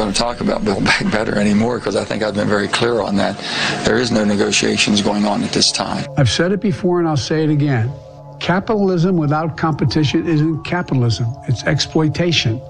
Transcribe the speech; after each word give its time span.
really 0.00 0.12
not 0.12 0.18
going 0.18 0.36
to 0.36 0.40
talk 0.40 0.40
about 0.40 0.64
Build 0.64 0.84
Back 0.84 1.12
Better 1.12 1.38
anymore 1.38 1.78
because 1.78 1.96
I 1.96 2.04
think 2.04 2.22
I've 2.22 2.34
been 2.34 2.48
very 2.48 2.68
clear 2.68 3.00
on 3.00 3.16
that. 3.16 3.36
There 3.84 3.98
is 3.98 4.10
no 4.10 4.24
negotiations 4.24 5.02
going 5.02 5.24
on 5.24 5.42
at 5.42 5.52
this 5.52 5.70
time. 5.70 6.06
I've 6.16 6.30
said 6.30 6.52
it 6.52 6.60
before 6.60 7.00
and 7.00 7.08
I'll 7.08 7.16
say 7.16 7.44
it 7.44 7.50
again. 7.50 7.92
Capitalism 8.40 9.16
without 9.16 9.58
competition 9.58 10.26
isn't 10.26 10.64
capitalism, 10.64 11.26
it's 11.46 11.64
exploitation. 11.64 12.60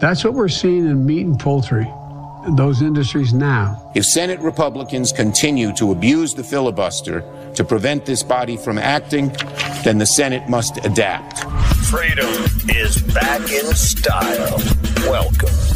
That's 0.00 0.22
what 0.24 0.34
we're 0.34 0.48
seeing 0.48 0.86
in 0.86 1.04
meat 1.04 1.26
and 1.26 1.38
poultry, 1.38 1.90
those 2.56 2.82
industries 2.82 3.32
now. 3.32 3.90
If 3.96 4.04
Senate 4.04 4.38
Republicans 4.40 5.10
continue 5.10 5.72
to 5.74 5.90
abuse 5.90 6.34
the 6.34 6.44
filibuster 6.44 7.24
to 7.54 7.64
prevent 7.64 8.06
this 8.06 8.22
body 8.22 8.56
from 8.56 8.78
acting, 8.78 9.34
then 9.82 9.98
the 9.98 10.06
Senate 10.06 10.48
must 10.48 10.84
adapt. 10.84 11.40
Freedom 11.86 12.28
is 12.68 13.02
back 13.02 13.40
in 13.50 13.74
style. 13.74 14.58
Welcome 15.10 15.75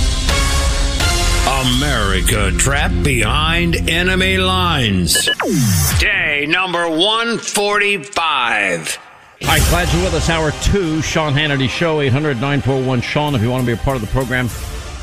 America 1.47 2.51
trapped 2.57 3.03
behind 3.03 3.89
enemy 3.89 4.37
lines. 4.37 5.29
Day 5.99 6.45
number 6.47 6.87
145. 6.89 8.99
All 9.41 9.47
right, 9.47 9.61
glad 9.69 9.91
you're 9.93 10.03
with 10.03 10.13
us. 10.13 10.29
Hour 10.29 10.51
two, 10.63 11.01
Sean 11.01 11.33
Hannity 11.33 11.67
Show, 11.67 12.01
800 12.01 12.35
941 12.35 13.01
Sean, 13.01 13.33
if 13.33 13.41
you 13.41 13.49
want 13.49 13.63
to 13.63 13.65
be 13.65 13.73
a 13.73 13.83
part 13.83 13.95
of 13.95 14.01
the 14.01 14.07
program. 14.07 14.47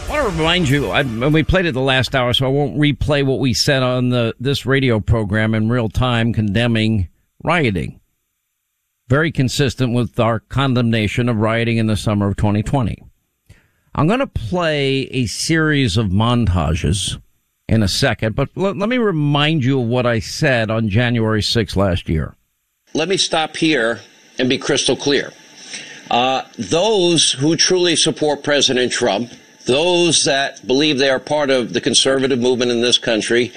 I 0.06 0.10
want 0.10 0.22
to 0.22 0.28
remind 0.38 0.68
you, 0.68 0.90
I, 0.90 1.02
we 1.02 1.42
played 1.42 1.66
it 1.66 1.72
the 1.72 1.80
last 1.80 2.14
hour, 2.14 2.32
so 2.32 2.46
I 2.46 2.48
won't 2.48 2.78
replay 2.78 3.26
what 3.26 3.40
we 3.40 3.52
said 3.52 3.82
on 3.82 4.10
the 4.10 4.34
this 4.38 4.64
radio 4.64 5.00
program 5.00 5.54
in 5.54 5.68
real 5.68 5.88
time 5.88 6.32
condemning 6.32 7.08
rioting. 7.42 8.00
Very 9.08 9.32
consistent 9.32 9.92
with 9.92 10.20
our 10.20 10.38
condemnation 10.40 11.28
of 11.28 11.38
rioting 11.38 11.78
in 11.78 11.86
the 11.86 11.96
summer 11.96 12.28
of 12.28 12.36
2020. 12.36 13.02
I'm 13.94 14.06
going 14.06 14.20
to 14.20 14.26
play 14.26 15.02
a 15.10 15.26
series 15.26 15.96
of 15.96 16.06
montages 16.06 17.20
in 17.68 17.82
a 17.82 17.88
second, 17.88 18.34
but 18.34 18.48
l- 18.56 18.74
let 18.74 18.88
me 18.88 18.98
remind 18.98 19.64
you 19.64 19.80
of 19.80 19.86
what 19.86 20.06
I 20.06 20.20
said 20.20 20.70
on 20.70 20.88
January 20.88 21.40
6th 21.40 21.76
last 21.76 22.08
year. 22.08 22.34
Let 22.94 23.08
me 23.08 23.16
stop 23.16 23.56
here 23.56 24.00
and 24.38 24.48
be 24.48 24.58
crystal 24.58 24.96
clear. 24.96 25.32
Uh, 26.10 26.42
those 26.58 27.32
who 27.32 27.56
truly 27.56 27.96
support 27.96 28.42
President 28.42 28.90
Trump, 28.92 29.30
those 29.66 30.24
that 30.24 30.66
believe 30.66 30.98
they 30.98 31.10
are 31.10 31.20
part 31.20 31.50
of 31.50 31.72
the 31.74 31.80
conservative 31.80 32.38
movement 32.38 32.70
in 32.70 32.80
this 32.80 32.96
country, 32.96 33.52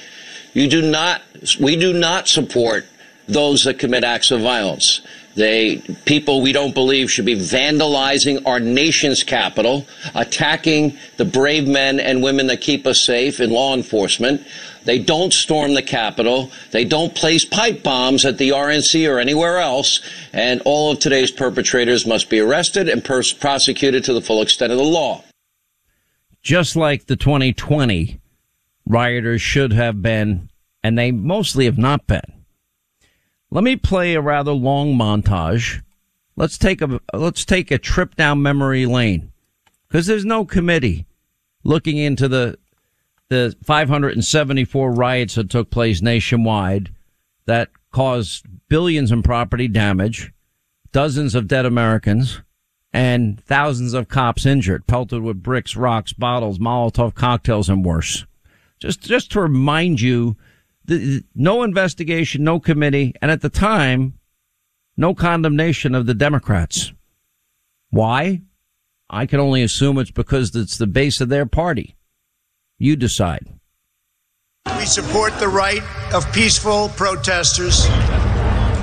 you 0.52 0.68
do 0.68 0.82
not, 0.82 1.22
we 1.58 1.76
do 1.76 1.94
not 1.94 2.28
support 2.28 2.84
those 3.26 3.64
that 3.64 3.78
commit 3.78 4.04
acts 4.04 4.30
of 4.30 4.42
violence. 4.42 5.00
They, 5.34 5.78
people 6.04 6.42
we 6.42 6.52
don't 6.52 6.74
believe 6.74 7.10
should 7.10 7.24
be 7.24 7.36
vandalizing 7.36 8.44
our 8.46 8.60
nation's 8.60 9.22
capital, 9.24 9.86
attacking 10.14 10.98
the 11.16 11.24
brave 11.24 11.66
men 11.66 12.00
and 12.00 12.22
women 12.22 12.48
that 12.48 12.60
keep 12.60 12.86
us 12.86 13.00
safe 13.00 13.40
in 13.40 13.50
law 13.50 13.74
enforcement. 13.74 14.46
They 14.84 14.98
don't 14.98 15.32
storm 15.32 15.74
the 15.74 15.82
Capitol. 15.82 16.50
They 16.72 16.84
don't 16.84 17.14
place 17.14 17.44
pipe 17.44 17.82
bombs 17.82 18.24
at 18.24 18.38
the 18.38 18.50
RNC 18.50 19.08
or 19.08 19.18
anywhere 19.18 19.58
else. 19.58 20.00
And 20.32 20.60
all 20.64 20.92
of 20.92 20.98
today's 20.98 21.30
perpetrators 21.30 22.04
must 22.04 22.28
be 22.28 22.40
arrested 22.40 22.88
and 22.88 23.04
pers- 23.04 23.32
prosecuted 23.32 24.04
to 24.04 24.12
the 24.12 24.20
full 24.20 24.42
extent 24.42 24.72
of 24.72 24.78
the 24.78 24.84
law. 24.84 25.24
Just 26.42 26.74
like 26.74 27.06
the 27.06 27.16
2020 27.16 28.20
rioters 28.86 29.40
should 29.40 29.72
have 29.72 30.02
been, 30.02 30.50
and 30.82 30.98
they 30.98 31.12
mostly 31.12 31.66
have 31.66 31.78
not 31.78 32.06
been. 32.08 32.41
Let 33.52 33.64
me 33.64 33.76
play 33.76 34.14
a 34.14 34.20
rather 34.22 34.52
long 34.52 34.94
montage. 34.94 35.82
Let's 36.36 36.56
take 36.56 36.80
a, 36.80 36.98
let's 37.12 37.44
take 37.44 37.70
a 37.70 37.76
trip 37.76 38.16
down 38.16 38.40
memory 38.40 38.86
lane. 38.86 39.30
Cause 39.90 40.06
there's 40.06 40.24
no 40.24 40.46
committee 40.46 41.04
looking 41.62 41.98
into 41.98 42.28
the, 42.28 42.56
the 43.28 43.54
574 43.62 44.92
riots 44.92 45.34
that 45.34 45.50
took 45.50 45.68
place 45.68 46.00
nationwide 46.00 46.94
that 47.44 47.68
caused 47.90 48.46
billions 48.70 49.12
in 49.12 49.22
property 49.22 49.68
damage, 49.68 50.32
dozens 50.90 51.34
of 51.34 51.46
dead 51.46 51.66
Americans, 51.66 52.40
and 52.90 53.38
thousands 53.44 53.92
of 53.92 54.08
cops 54.08 54.46
injured, 54.46 54.86
pelted 54.86 55.20
with 55.20 55.42
bricks, 55.42 55.76
rocks, 55.76 56.14
bottles, 56.14 56.58
Molotov 56.58 57.14
cocktails, 57.14 57.68
and 57.68 57.84
worse. 57.84 58.24
Just, 58.80 59.02
just 59.02 59.30
to 59.32 59.42
remind 59.42 60.00
you, 60.00 60.36
the, 60.84 61.24
no 61.34 61.62
investigation, 61.62 62.44
no 62.44 62.60
committee, 62.60 63.14
and 63.22 63.30
at 63.30 63.40
the 63.40 63.48
time, 63.48 64.18
no 64.96 65.14
condemnation 65.14 65.94
of 65.94 66.06
the 66.06 66.14
Democrats. 66.14 66.92
Why? 67.90 68.42
I 69.08 69.26
can 69.26 69.40
only 69.40 69.62
assume 69.62 69.98
it's 69.98 70.10
because 70.10 70.54
it's 70.56 70.78
the 70.78 70.86
base 70.86 71.20
of 71.20 71.28
their 71.28 71.46
party. 71.46 71.96
You 72.78 72.96
decide. 72.96 73.46
We 74.78 74.86
support 74.86 75.38
the 75.38 75.48
right 75.48 75.82
of 76.14 76.30
peaceful 76.32 76.88
protesters, 76.90 77.86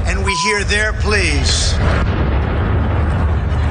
and 0.05 0.23
we 0.23 0.33
hear 0.45 0.63
their 0.63 0.93
pleas. 0.93 1.73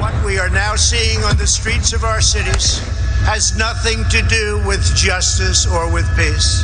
What 0.01 0.25
we 0.25 0.37
are 0.37 0.49
now 0.49 0.75
seeing 0.75 1.23
on 1.23 1.37
the 1.37 1.47
streets 1.47 1.93
of 1.93 2.03
our 2.03 2.21
cities 2.21 2.98
has 3.25 3.57
nothing 3.57 4.03
to 4.09 4.21
do 4.27 4.61
with 4.65 4.83
justice 4.95 5.67
or 5.67 5.91
with 5.91 6.05
peace. 6.15 6.63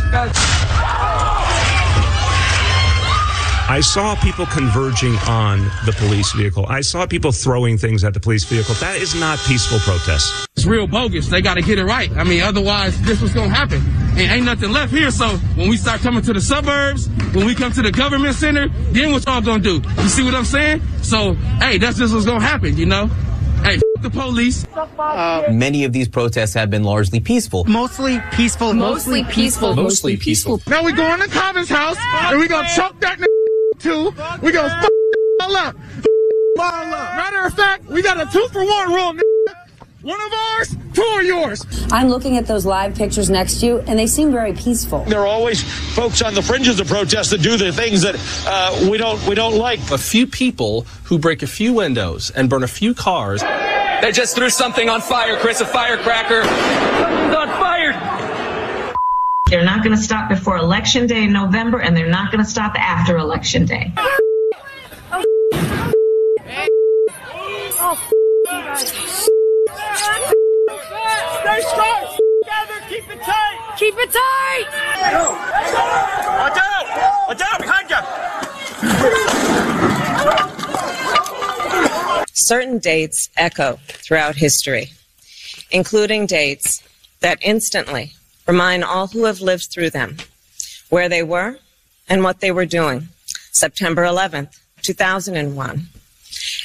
I 3.68 3.82
saw 3.82 4.16
people 4.16 4.46
converging 4.46 5.16
on 5.28 5.60
the 5.88 5.94
police 5.98 6.32
vehicle. 6.34 6.68
I 6.68 6.82
saw 6.82 7.08
people 7.08 7.32
throwing 7.32 7.80
things 7.80 8.04
at 8.04 8.14
the 8.14 8.20
police 8.20 8.44
vehicle. 8.44 8.76
That 8.76 8.98
is 8.98 9.16
not 9.16 9.40
peaceful 9.40 9.80
protest. 9.80 10.48
It's 10.56 10.68
real 10.68 10.86
bogus. 10.86 11.30
They 11.30 11.42
got 11.42 11.56
to 11.56 11.64
get 11.64 11.80
it 11.80 11.86
right. 11.86 12.12
I 12.12 12.24
mean, 12.24 12.44
otherwise, 12.44 13.02
this 13.02 13.22
was 13.22 13.34
going 13.34 13.50
to 13.50 13.56
happen. 13.56 13.82
And 14.10 14.20
ain't 14.20 14.46
nothing 14.46 14.72
left 14.72 14.94
here. 14.94 15.10
So 15.10 15.30
when 15.56 15.68
we 15.68 15.78
start 15.78 16.02
coming 16.02 16.22
to 16.24 16.34
the 16.34 16.42
suburbs, 16.42 17.10
when 17.34 17.48
we 17.48 17.56
come 17.56 17.72
to 17.72 17.82
the 17.82 17.92
government 17.92 18.36
center, 18.36 18.68
then 18.92 19.12
what 19.12 19.26
y'all 19.26 19.42
going 19.42 19.64
to 19.64 19.80
do? 19.80 19.90
You 20.02 20.10
see 20.10 20.24
what 20.24 20.36
I'm 20.36 20.46
saying? 20.46 20.82
So, 21.02 21.34
hey, 21.34 21.80
that's 21.80 21.98
just 21.98 22.14
what's 22.14 22.26
going 22.26 22.42
to 22.42 22.46
happen, 22.46 22.78
you 22.78 22.86
know? 22.86 23.10
Hey, 23.98 24.08
f- 24.08 24.14
the 24.14 24.20
police. 24.20 24.66
Many 25.52 25.84
of 25.84 25.94
these 25.94 26.08
protests 26.08 26.54
have 26.54 26.70
been 26.70 26.84
largely 26.84 27.20
peaceful. 27.20 27.64
Mostly 27.66 28.20
peaceful. 28.32 28.74
Mostly 28.74 29.24
peaceful. 29.26 29.76
Mostly 29.76 30.18
peaceful. 30.18 30.62
Now 30.68 30.84
we 30.84 30.92
go 30.94 31.14
in 31.14 31.20
the 31.20 31.28
Commons 31.28 31.70
house 31.70 31.98
and 32.00 32.40
we 32.40 32.48
gonna 32.48 32.68
choke 32.76 33.00
that 33.02 33.20
n- 33.20 33.26
too. 33.80 34.14
We 34.42 34.52
gonna 34.52 34.74
f- 34.74 34.90
all 35.42 35.56
up. 35.56 35.76
F- 35.98 36.06
all 36.60 36.66
up. 36.94 37.16
Matter 37.16 37.46
of 37.46 37.54
fact, 37.54 37.86
we 37.90 38.02
got 38.02 38.20
a 38.20 38.26
two 38.32 38.48
for 38.52 38.66
one 38.66 38.94
rule. 38.94 39.10
n- 39.10 39.20
One 40.02 40.22
of 40.22 40.32
ours, 40.34 40.76
two 40.94 41.16
of 41.20 41.24
yours. 41.26 41.66
I'm 41.92 42.10
looking 42.10 42.38
at 42.38 42.46
those 42.46 42.64
live 42.64 42.94
pictures 42.94 43.28
next 43.32 43.60
to 43.62 43.66
you, 43.66 43.80
and 43.88 43.98
they 43.98 44.06
seem 44.06 44.32
very 44.32 44.54
peaceful. 44.54 45.04
There 45.06 45.20
are 45.22 45.26
always 45.26 45.64
folks 45.96 46.22
on 46.22 46.36
the 46.36 46.44
fringes 46.44 46.80
of 46.80 46.88
protests 46.88 47.32
that 47.32 47.42
do 47.42 47.58
the 47.58 47.72
things 47.72 48.04
that 48.04 48.16
uh, 48.48 48.88
we 48.92 49.00
don't 49.00 49.20
we 49.28 49.34
don't 49.34 49.56
like. 49.58 49.80
A 49.92 49.98
few 49.98 50.28
people 50.28 50.86
who 51.06 51.18
break 51.18 51.42
a 51.42 51.48
few 51.48 51.74
windows 51.74 52.30
and 52.36 52.50
burn 52.52 52.62
a 52.64 52.68
few 52.68 52.94
cars. 52.94 53.42
They 54.02 54.12
just 54.12 54.36
threw 54.36 54.50
something 54.50 54.90
on 54.90 55.02
fire, 55.02 55.38
Chris, 55.38 55.62
a 55.62 55.66
firecracker. 55.66 56.44
Something's 56.44 57.36
on 57.36 57.48
fire. 57.48 57.94
They're 59.48 59.64
not 59.64 59.84
going 59.84 59.96
to 59.96 60.02
stop 60.02 60.30
before 60.30 60.58
Election 60.58 61.08
Day 61.08 61.24
in 61.24 61.34
November, 61.34 61.80
and 61.80 61.96
they're 61.96 62.10
not 62.10 62.32
going 62.32 62.44
to 62.44 62.50
stop 62.50 62.76
after 62.76 63.18
Election 63.18 63.66
Day. 63.66 63.92
Stay 71.42 71.62
strong. 71.62 72.18
Together. 72.44 72.80
Keep 72.90 73.10
it 73.10 73.22
tight. 73.22 73.58
Keep 73.78 73.96
it 73.98 74.12
tight. 74.12 74.66
Watch 76.40 76.58
out. 76.58 76.86
Watch 77.28 77.42
out. 77.42 77.60
Behind 77.60 77.90
you. 77.90 77.95
Certain 82.38 82.80
dates 82.80 83.30
echo 83.38 83.80
throughout 83.88 84.36
history, 84.36 84.92
including 85.72 86.26
dates 86.26 86.84
that 87.22 87.40
instantly 87.42 88.12
remind 88.46 88.84
all 88.84 89.08
who 89.08 89.24
have 89.24 89.40
lived 89.40 89.68
through 89.74 89.90
them 89.90 90.18
where 90.90 91.08
they 91.08 91.24
were 91.24 91.58
and 92.10 92.24
what 92.24 92.42
they 92.42 92.52
were 92.52 92.66
doing. 92.66 93.08
September 93.54 94.04
11th, 94.04 94.60
2001, 94.82 95.88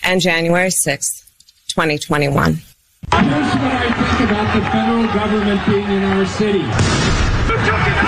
and 0.02 0.20
January 0.20 0.70
6th, 0.70 1.24
2021. 1.68 2.54
Here's 2.54 2.64
what 3.12 3.22
I 3.22 3.92
think 3.92 4.28
about 4.28 4.54
the 4.54 4.62
federal 4.70 5.06
government 5.14 5.66
being 5.66 5.84
in 5.84 6.02
our 6.02 6.26
city. 6.26 7.99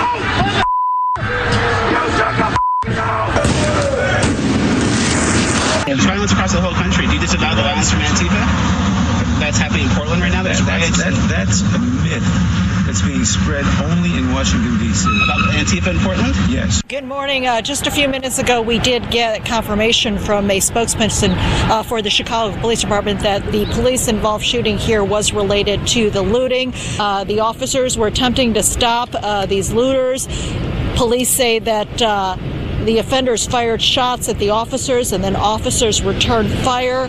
And 5.93 6.01
violence 6.01 6.31
across 6.31 6.51
the 6.53 6.59
whole 6.61 6.73
country. 6.73 7.05
Do 7.05 7.13
you 7.13 7.19
disavow 7.19 7.53
the 7.53 7.61
violence 7.61 7.91
from 7.91 7.99
Antifa? 7.99 8.41
That's 9.39 9.59
happening 9.59 9.83
in 9.83 9.89
Portland 9.91 10.23
right 10.23 10.31
now. 10.31 10.41
That's 10.41 10.59
That- 10.61 10.81
riots. 10.81 10.97
that- 10.97 11.29
that's 11.29 11.61
a 11.61 11.77
myth 11.77 12.23
that's 12.87 13.03
being 13.03 13.23
spread 13.23 13.63
only 13.83 14.17
in 14.17 14.33
Washington, 14.33 14.79
D.C. 14.79 15.07
About 15.23 15.37
Antifa 15.53 15.91
in 15.91 15.99
Portland? 15.99 16.33
Yes. 16.49 16.81
Good 16.87 17.03
morning. 17.03 17.45
Uh, 17.45 17.61
just 17.61 17.85
a 17.85 17.91
few 17.91 18.07
minutes 18.07 18.39
ago, 18.39 18.59
we 18.63 18.79
did 18.79 19.11
get 19.11 19.45
confirmation 19.45 20.17
from 20.17 20.49
a 20.49 20.59
spokesperson 20.59 21.35
uh, 21.69 21.83
for 21.83 22.01
the 22.01 22.09
Chicago 22.09 22.57
Police 22.59 22.81
Department 22.81 23.19
that 23.19 23.51
the 23.51 23.65
police 23.67 24.07
involved 24.07 24.43
shooting 24.43 24.79
here 24.79 25.03
was 25.03 25.31
related 25.31 25.85
to 25.89 26.09
the 26.09 26.23
looting. 26.23 26.73
Uh, 26.99 27.23
the 27.23 27.41
officers 27.41 27.99
were 27.99 28.07
attempting 28.07 28.55
to 28.55 28.63
stop 28.63 29.09
uh, 29.13 29.45
these 29.45 29.71
looters. 29.71 30.27
Police 30.95 31.29
say 31.29 31.59
that. 31.59 32.01
The 32.83 32.97
offenders 32.97 33.47
fired 33.47 33.81
shots 33.81 34.27
at 34.27 34.37
the 34.39 34.49
officers 34.49 35.13
and 35.13 35.23
then 35.23 35.37
officers 35.37 36.03
returned 36.03 36.51
fire. 36.51 37.07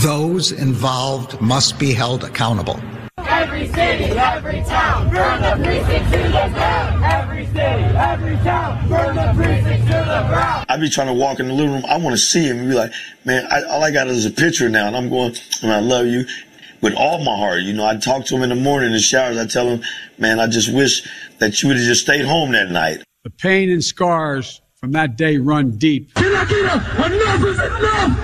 Those 0.00 0.52
involved 0.52 1.40
must 1.40 1.76
be 1.76 1.92
held 1.92 2.22
accountable. 2.22 2.80
Every 3.18 3.66
city, 3.66 4.04
every 4.04 4.62
town, 4.62 5.10
burn 5.10 5.42
the 5.42 5.64
precinct 5.64 6.12
to 6.12 6.18
the 6.18 6.50
ground. 6.54 7.04
Every 7.04 7.46
city, 7.46 7.58
every 7.58 8.36
town, 8.44 8.88
burn 8.88 9.16
the 9.16 9.32
precinct 9.34 9.86
to 9.86 9.92
the 9.92 10.24
ground. 10.28 10.66
I 10.68 10.76
be 10.76 10.88
trying 10.88 11.08
to 11.08 11.14
walk 11.14 11.40
in 11.40 11.48
the 11.48 11.54
living 11.54 11.72
room. 11.72 11.84
I 11.88 11.96
want 11.96 12.14
to 12.14 12.22
see 12.22 12.46
him 12.46 12.60
and 12.60 12.68
be 12.68 12.76
like, 12.76 12.92
man, 13.24 13.44
I, 13.50 13.64
all 13.64 13.82
I 13.82 13.90
got 13.90 14.06
is 14.06 14.24
a 14.24 14.30
picture 14.30 14.68
now. 14.68 14.86
And 14.86 14.96
I'm 14.96 15.08
going, 15.08 15.34
and 15.64 15.72
I 15.72 15.80
love 15.80 16.06
you 16.06 16.26
with 16.80 16.94
all 16.94 17.24
my 17.24 17.36
heart. 17.36 17.62
You 17.62 17.72
know, 17.72 17.84
I 17.84 17.96
talk 17.96 18.24
to 18.26 18.36
him 18.36 18.44
in 18.44 18.50
the 18.50 18.54
morning 18.54 18.88
in 18.88 18.92
the 18.92 19.00
showers. 19.00 19.36
I 19.36 19.46
tell 19.46 19.66
him, 19.66 19.82
man, 20.16 20.38
I 20.38 20.46
just 20.46 20.72
wish 20.72 21.02
that 21.40 21.60
you 21.60 21.70
would 21.70 21.76
have 21.76 21.86
just 21.86 22.02
stayed 22.02 22.24
home 22.24 22.52
that 22.52 22.70
night. 22.70 23.02
The 23.24 23.30
pain 23.30 23.68
and 23.68 23.82
scars 23.82 24.60
from 24.78 24.92
that 24.92 25.16
day 25.16 25.36
run 25.38 25.76
deep. 25.76 26.14
Can 26.14 26.34
I 26.34 26.44
get 26.44 26.64
a 26.64 26.76
enough 27.06 27.44
is 27.44 27.58
enough? 27.58 28.18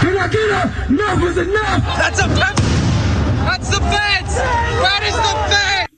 Can 0.00 0.18
I 0.18 0.28
get 0.28 0.50
a 0.50 0.92
enough 0.92 1.22
is 1.22 1.38
enough? 1.38 1.96
That's 1.96 2.20
a 2.20 2.28
That's 2.28 3.70
the 3.70 3.80
fence. 3.80 4.34
That 4.34 5.02
is 5.04 5.14
the 5.14 5.54
fence. 5.54 5.92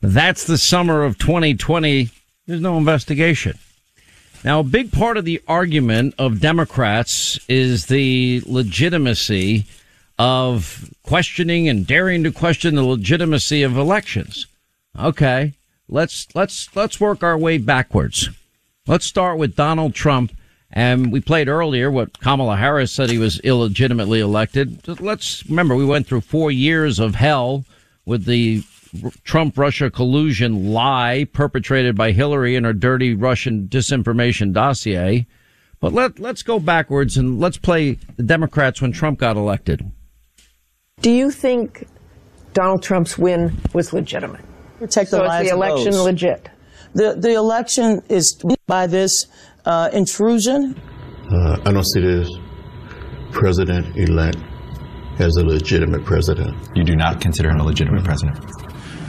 That's 0.00 0.44
the 0.44 0.58
summer 0.58 1.04
of 1.04 1.18
2020. 1.18 2.10
There's 2.46 2.60
no 2.60 2.76
investigation. 2.76 3.58
Now, 4.42 4.60
a 4.60 4.64
big 4.64 4.90
part 4.90 5.16
of 5.16 5.24
the 5.24 5.40
argument 5.46 6.14
of 6.18 6.40
Democrats 6.40 7.38
is 7.48 7.86
the 7.86 8.42
legitimacy 8.46 9.66
of 10.18 10.90
questioning 11.04 11.68
and 11.68 11.86
daring 11.86 12.24
to 12.24 12.32
question 12.32 12.74
the 12.74 12.82
legitimacy 12.82 13.62
of 13.62 13.76
elections. 13.76 14.46
Okay, 14.98 15.52
let's 15.90 16.28
let's 16.34 16.74
let's 16.74 17.00
work 17.00 17.22
our 17.22 17.36
way 17.36 17.58
backwards. 17.58 18.30
Let's 18.86 19.04
start 19.04 19.38
with 19.38 19.56
Donald 19.56 19.94
Trump. 19.94 20.32
And 20.72 21.10
we 21.10 21.20
played 21.20 21.48
earlier 21.48 21.90
what 21.90 22.20
Kamala 22.20 22.56
Harris 22.56 22.92
said 22.92 23.10
he 23.10 23.18
was 23.18 23.40
illegitimately 23.40 24.20
elected. 24.20 24.88
Let's 25.00 25.44
remember 25.46 25.74
we 25.74 25.84
went 25.84 26.06
through 26.06 26.20
four 26.20 26.52
years 26.52 27.00
of 27.00 27.16
hell 27.16 27.64
with 28.06 28.24
the 28.24 28.62
Trump 29.24 29.58
Russia 29.58 29.90
collusion 29.90 30.72
lie 30.72 31.26
perpetrated 31.32 31.96
by 31.96 32.12
Hillary 32.12 32.54
and 32.54 32.64
her 32.64 32.72
dirty 32.72 33.14
Russian 33.14 33.66
disinformation 33.68 34.52
dossier. 34.52 35.26
But 35.80 35.92
let, 35.92 36.20
let's 36.20 36.42
go 36.42 36.60
backwards 36.60 37.16
and 37.16 37.40
let's 37.40 37.56
play 37.56 37.98
the 38.16 38.22
Democrats 38.22 38.80
when 38.80 38.92
Trump 38.92 39.18
got 39.18 39.36
elected. 39.36 39.90
Do 41.00 41.10
you 41.10 41.30
think 41.30 41.86
Donald 42.52 42.82
Trump's 42.82 43.16
win 43.16 43.56
was 43.72 43.92
legitimate? 43.92 44.44
Protect 44.80 45.10
the 45.10 45.18
so 45.18 45.22
lives 45.24 45.44
is 45.44 45.50
the 45.50 45.56
of 45.56 45.62
election 45.62 45.92
those. 45.92 46.04
legit? 46.04 46.48
The 46.94 47.14
the 47.20 47.34
election 47.34 48.00
is 48.08 48.42
by 48.66 48.86
this 48.86 49.26
uh, 49.66 49.90
intrusion. 49.92 50.74
Uh, 51.30 51.60
I 51.66 51.70
don't 51.70 51.86
see 51.86 52.00
this 52.00 52.28
president-elect 53.30 54.38
as 55.20 55.36
a 55.36 55.44
legitimate 55.44 56.04
president. 56.06 56.56
You 56.74 56.82
do 56.82 56.96
not 56.96 57.20
consider 57.20 57.50
him 57.50 57.60
a 57.60 57.64
legitimate 57.64 58.04
president. 58.04 58.40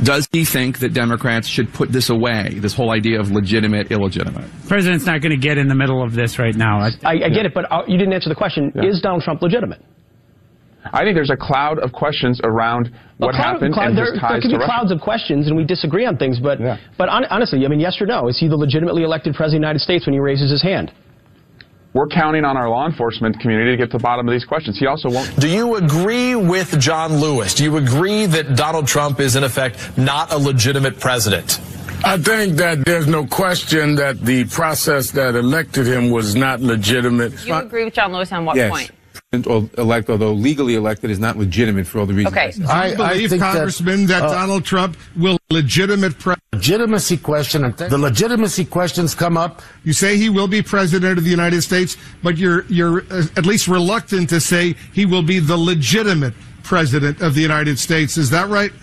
Does 0.03 0.27
he 0.33 0.43
think 0.43 0.79
that 0.79 0.93
Democrats 0.93 1.47
should 1.47 1.71
put 1.73 1.89
this 1.91 2.09
away, 2.09 2.57
this 2.57 2.73
whole 2.73 2.91
idea 2.91 3.19
of 3.19 3.31
legitimate, 3.31 3.91
illegitimate? 3.91 4.45
The 4.63 4.67
President's 4.67 5.05
not 5.05 5.21
going 5.21 5.31
to 5.31 5.37
get 5.37 5.57
in 5.57 5.67
the 5.67 5.75
middle 5.75 6.03
of 6.03 6.13
this 6.13 6.37
right 6.37 6.55
now. 6.55 6.79
I, 6.79 6.89
I, 7.03 7.11
I 7.11 7.29
get 7.29 7.45
it, 7.45 7.53
but 7.53 7.71
uh, 7.71 7.83
you 7.87 7.97
didn't 7.97 8.13
answer 8.13 8.29
the 8.29 8.35
question. 8.35 8.73
Yeah. 8.75 8.89
Is 8.89 8.99
Donald 9.01 9.23
Trump 9.23 9.41
legitimate? 9.41 9.81
I 10.91 11.03
think 11.03 11.15
there's 11.15 11.29
a 11.29 11.37
cloud 11.37 11.79
of 11.79 11.91
questions 11.91 12.41
around 12.43 12.91
what 13.17 13.35
A 13.35 13.37
cloud- 13.37 13.43
happened 13.53 13.73
cloud- 13.73 13.87
and 13.89 13.97
there, 13.97 14.11
his 14.11 14.19
there 14.21 14.29
could 14.31 14.41
to 14.43 14.47
be 14.49 14.55
Russia. 14.55 14.65
clouds 14.65 14.91
of 14.91 14.99
questions, 14.99 15.47
and 15.47 15.55
we 15.55 15.63
disagree 15.63 16.05
on 16.05 16.17
things. 16.17 16.39
But 16.39 16.59
but 16.97 17.07
hon- 17.09 17.25
honestly, 17.29 17.63
I 17.65 17.69
mean, 17.69 17.79
yes 17.79 18.01
or 18.01 18.05
no? 18.07 18.27
Is 18.27 18.37
he 18.39 18.47
the 18.47 18.57
legitimately 18.57 19.03
elected 19.03 19.35
president 19.35 19.57
of 19.57 19.61
the 19.61 19.67
United 19.67 19.79
States 19.81 20.05
when 20.07 20.13
he 20.13 20.19
raises 20.19 20.49
his 20.49 20.61
hand? 20.61 20.91
We're 21.93 22.07
counting 22.07 22.45
on 22.45 22.55
our 22.55 22.69
law 22.69 22.85
enforcement 22.87 23.37
community 23.41 23.71
to 23.71 23.77
get 23.77 23.91
to 23.91 23.97
the 23.97 24.01
bottom 24.01 24.25
of 24.27 24.31
these 24.31 24.45
questions. 24.45 24.79
He 24.79 24.85
also 24.87 25.09
won't. 25.09 25.37
Do 25.39 25.49
you 25.49 25.75
agree 25.75 26.35
with 26.35 26.79
John 26.79 27.17
Lewis? 27.19 27.53
Do 27.53 27.65
you 27.65 27.75
agree 27.77 28.25
that 28.27 28.55
Donald 28.55 28.87
Trump 28.87 29.19
is, 29.19 29.35
in 29.35 29.43
effect, 29.43 29.97
not 29.97 30.31
a 30.31 30.37
legitimate 30.37 30.99
president? 31.01 31.59
I 32.05 32.17
think 32.17 32.55
that 32.55 32.85
there's 32.85 33.07
no 33.07 33.25
question 33.27 33.95
that 33.95 34.21
the 34.21 34.45
process 34.45 35.11
that 35.11 35.35
elected 35.35 35.85
him 35.85 36.09
was 36.09 36.33
not 36.33 36.61
legitimate. 36.61 37.45
You 37.45 37.55
agree 37.55 37.83
with 37.83 37.93
John 37.93 38.13
Lewis 38.13 38.31
on 38.31 38.45
what 38.45 38.55
yes. 38.55 38.71
point? 38.71 38.91
Or 39.47 39.69
elect, 39.77 40.09
although 40.09 40.33
legally 40.33 40.75
elected, 40.75 41.09
is 41.09 41.17
not 41.17 41.37
legitimate 41.37 41.87
for 41.87 41.99
all 41.99 42.05
the 42.05 42.13
reasons. 42.13 42.35
Okay. 42.35 42.47
I 42.47 42.51
said. 42.51 42.65
I 42.99 43.13
believe, 43.13 43.39
Congressman, 43.39 44.05
that, 44.07 44.19
Donald 44.19 44.65
Trump 44.65 44.97
will 45.15 45.37
legitimate 45.49 46.19
pre- 46.19 46.35
legitimacy 46.51 47.15
question. 47.15 47.61
The 47.61 47.97
legitimacy 47.97 48.65
questions 48.65 49.15
come 49.15 49.37
up. 49.37 49.61
You 49.85 49.93
say 49.93 50.17
he 50.17 50.29
will 50.29 50.49
be 50.49 50.61
president 50.61 51.17
of 51.17 51.23
the 51.23 51.29
United 51.29 51.61
States, 51.61 51.95
but 52.21 52.37
you're 52.37 52.65
you're 52.65 53.03
uh, 53.09 53.23
at 53.37 53.45
least 53.45 53.69
reluctant 53.69 54.27
to 54.31 54.41
say 54.41 54.73
he 54.91 55.05
will 55.05 55.23
be 55.23 55.39
the 55.39 55.55
legitimate 55.55 56.33
president 56.63 57.21
of 57.21 57.33
the 57.33 57.41
United 57.41 57.79
States. 57.79 58.17
Is 58.17 58.31
that 58.31 58.49
right? 58.49 58.73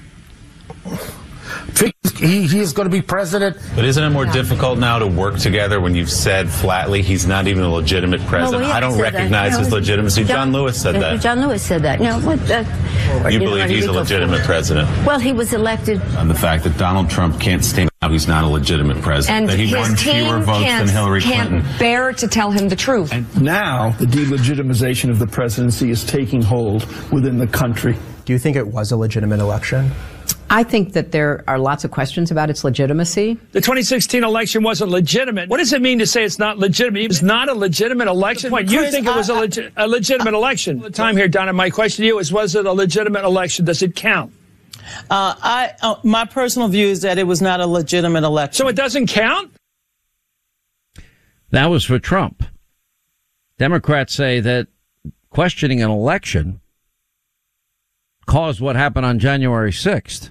He, 2.18 2.48
he 2.48 2.58
is 2.58 2.72
going 2.72 2.88
to 2.88 2.90
be 2.94 3.00
president. 3.00 3.56
But 3.76 3.84
isn't 3.84 4.02
it 4.02 4.10
more 4.10 4.26
difficult 4.26 4.78
now 4.80 4.98
to 4.98 5.06
work 5.06 5.38
together 5.38 5.80
when 5.80 5.94
you've 5.94 6.10
said 6.10 6.50
flatly 6.50 7.00
he's 7.00 7.26
not 7.26 7.46
even 7.46 7.62
a 7.62 7.72
legitimate 7.72 8.20
president? 8.22 8.64
we 8.66 8.72
I 8.72 8.80
don't 8.80 8.90
haven't 8.96 9.04
that. 9.04 9.14
recognize 9.14 9.52
No, 9.52 9.58
his 9.60 9.72
legitimacy. 9.72 10.25
John, 10.25 10.52
Lewis 10.52 10.80
said 10.80 10.96
that. 10.96 11.20
John 11.20 11.40
Lewis 11.40 11.62
said 11.62 11.82
that. 11.82 12.00
No, 12.00 12.18
what? 12.20 12.38
Uh, 12.50 12.64
you 13.28 13.38
know, 13.38 13.44
believe 13.46 13.62
on 13.64 13.68
he's 13.70 13.87
a 13.87 13.92
legitimate 13.92 14.38
form. 14.38 14.46
president? 14.46 15.06
Well, 15.06 15.20
he 15.20 15.32
was 15.32 15.52
elected, 15.52 16.02
On 16.16 16.26
the 16.26 16.34
fact 16.34 16.64
that 16.64 16.76
Donald 16.76 17.08
Trump 17.08 17.40
can't 17.40 17.64
stand 17.64 17.88
now 18.00 18.10
he's 18.10 18.28
not 18.28 18.44
a 18.44 18.46
legitimate 18.46 19.00
president. 19.02 19.40
And 19.40 19.48
that 19.48 19.58
he 19.58 19.75
won 19.75 19.96
fewer 19.96 20.38
votes 20.38 20.64
than 20.64 20.87
Hillary 20.88 21.20
can't 21.20 21.48
Clinton. 21.50 21.78
bear 21.80 22.12
to 22.12 22.28
tell 22.28 22.52
him 22.52 22.68
the 22.68 22.76
truth. 22.76 23.12
Now, 23.40 23.90
the 23.98 24.04
delegitimization 24.06 25.10
of 25.10 25.18
the 25.18 25.26
presidency 25.26 25.90
is 25.90 26.04
taking 26.04 26.40
hold 26.40 26.87
within 27.10 27.38
the 27.38 27.46
country. 27.48 27.96
Do 28.25 28.32
you 28.32 28.38
think 28.38 28.56
it 28.56 28.68
was 28.68 28.92
a 28.92 28.96
legitimate 28.96 29.40
election? 29.40 29.90
I 30.50 30.62
think 30.62 30.95
that 30.95 31.12
there 31.12 31.45
are 31.47 31.59
lots 31.59 31.85
of 31.85 31.90
questions 31.90 32.31
about 32.31 32.49
its 32.49 32.64
legitimacy. 32.64 33.35
The 33.52 33.61
2016 33.61 34.25
election 34.25 34.62
wasn't 34.62 34.90
legitimate. 34.90 35.49
What 35.49 35.59
does 35.59 35.73
it 35.73 35.83
mean 35.83 35.99
to 35.99 36.07
say 36.07 36.25
it's 36.25 36.38
not 36.38 36.59
legitimate? 36.59 37.02
It's 37.05 37.23
not 37.23 37.49
a 37.49 37.55
legitimate 37.55 38.09
election. 38.09 38.50
What, 38.50 38.71
you 38.71 38.90
think 38.90 39.07
it 39.07 39.14
was 39.14 39.28
a, 39.28 39.35
I- 39.35 39.47
legi- 39.47 39.73
a 39.76 39.87
legitimate 39.87 40.35
election? 40.35 40.81
The 40.81 40.90
time 40.90 41.17
here, 41.17 41.28
Donna. 41.28 41.52
My 41.52 41.69
question 41.71 42.02
to 42.02 42.07
you 42.07 42.19
is: 42.19 42.33
Was 42.33 42.55
it 42.55 42.64
a 42.64 42.73
legitimate 42.73 43.25
election? 43.25 43.64
Does 43.67 43.83
it 43.83 43.95
count? 43.95 44.33
Uh, 45.11 45.35
I 45.43 45.75
uh, 45.83 45.97
my 46.02 46.25
personal 46.25 46.69
view 46.69 46.87
is 46.88 47.02
that 47.02 47.19
it 47.19 47.25
was 47.25 47.43
not 47.43 47.61
a 47.61 47.67
legitimate 47.67 48.25
election. 48.25 48.55
So 48.55 48.69
it 48.69 48.76
doesn't 48.76 49.09
count. 49.09 49.52
That 51.50 51.67
was 51.67 51.85
for 51.85 51.99
Trump. 51.99 52.43
Democrats 53.59 54.14
say 54.14 54.40
that 54.40 54.69
questioning 55.31 55.83
an 55.83 55.90
election 55.90 56.61
caused 58.26 58.61
what 58.61 58.76
happened 58.76 59.05
on 59.07 59.19
January 59.19 59.73
6th. 59.73 60.31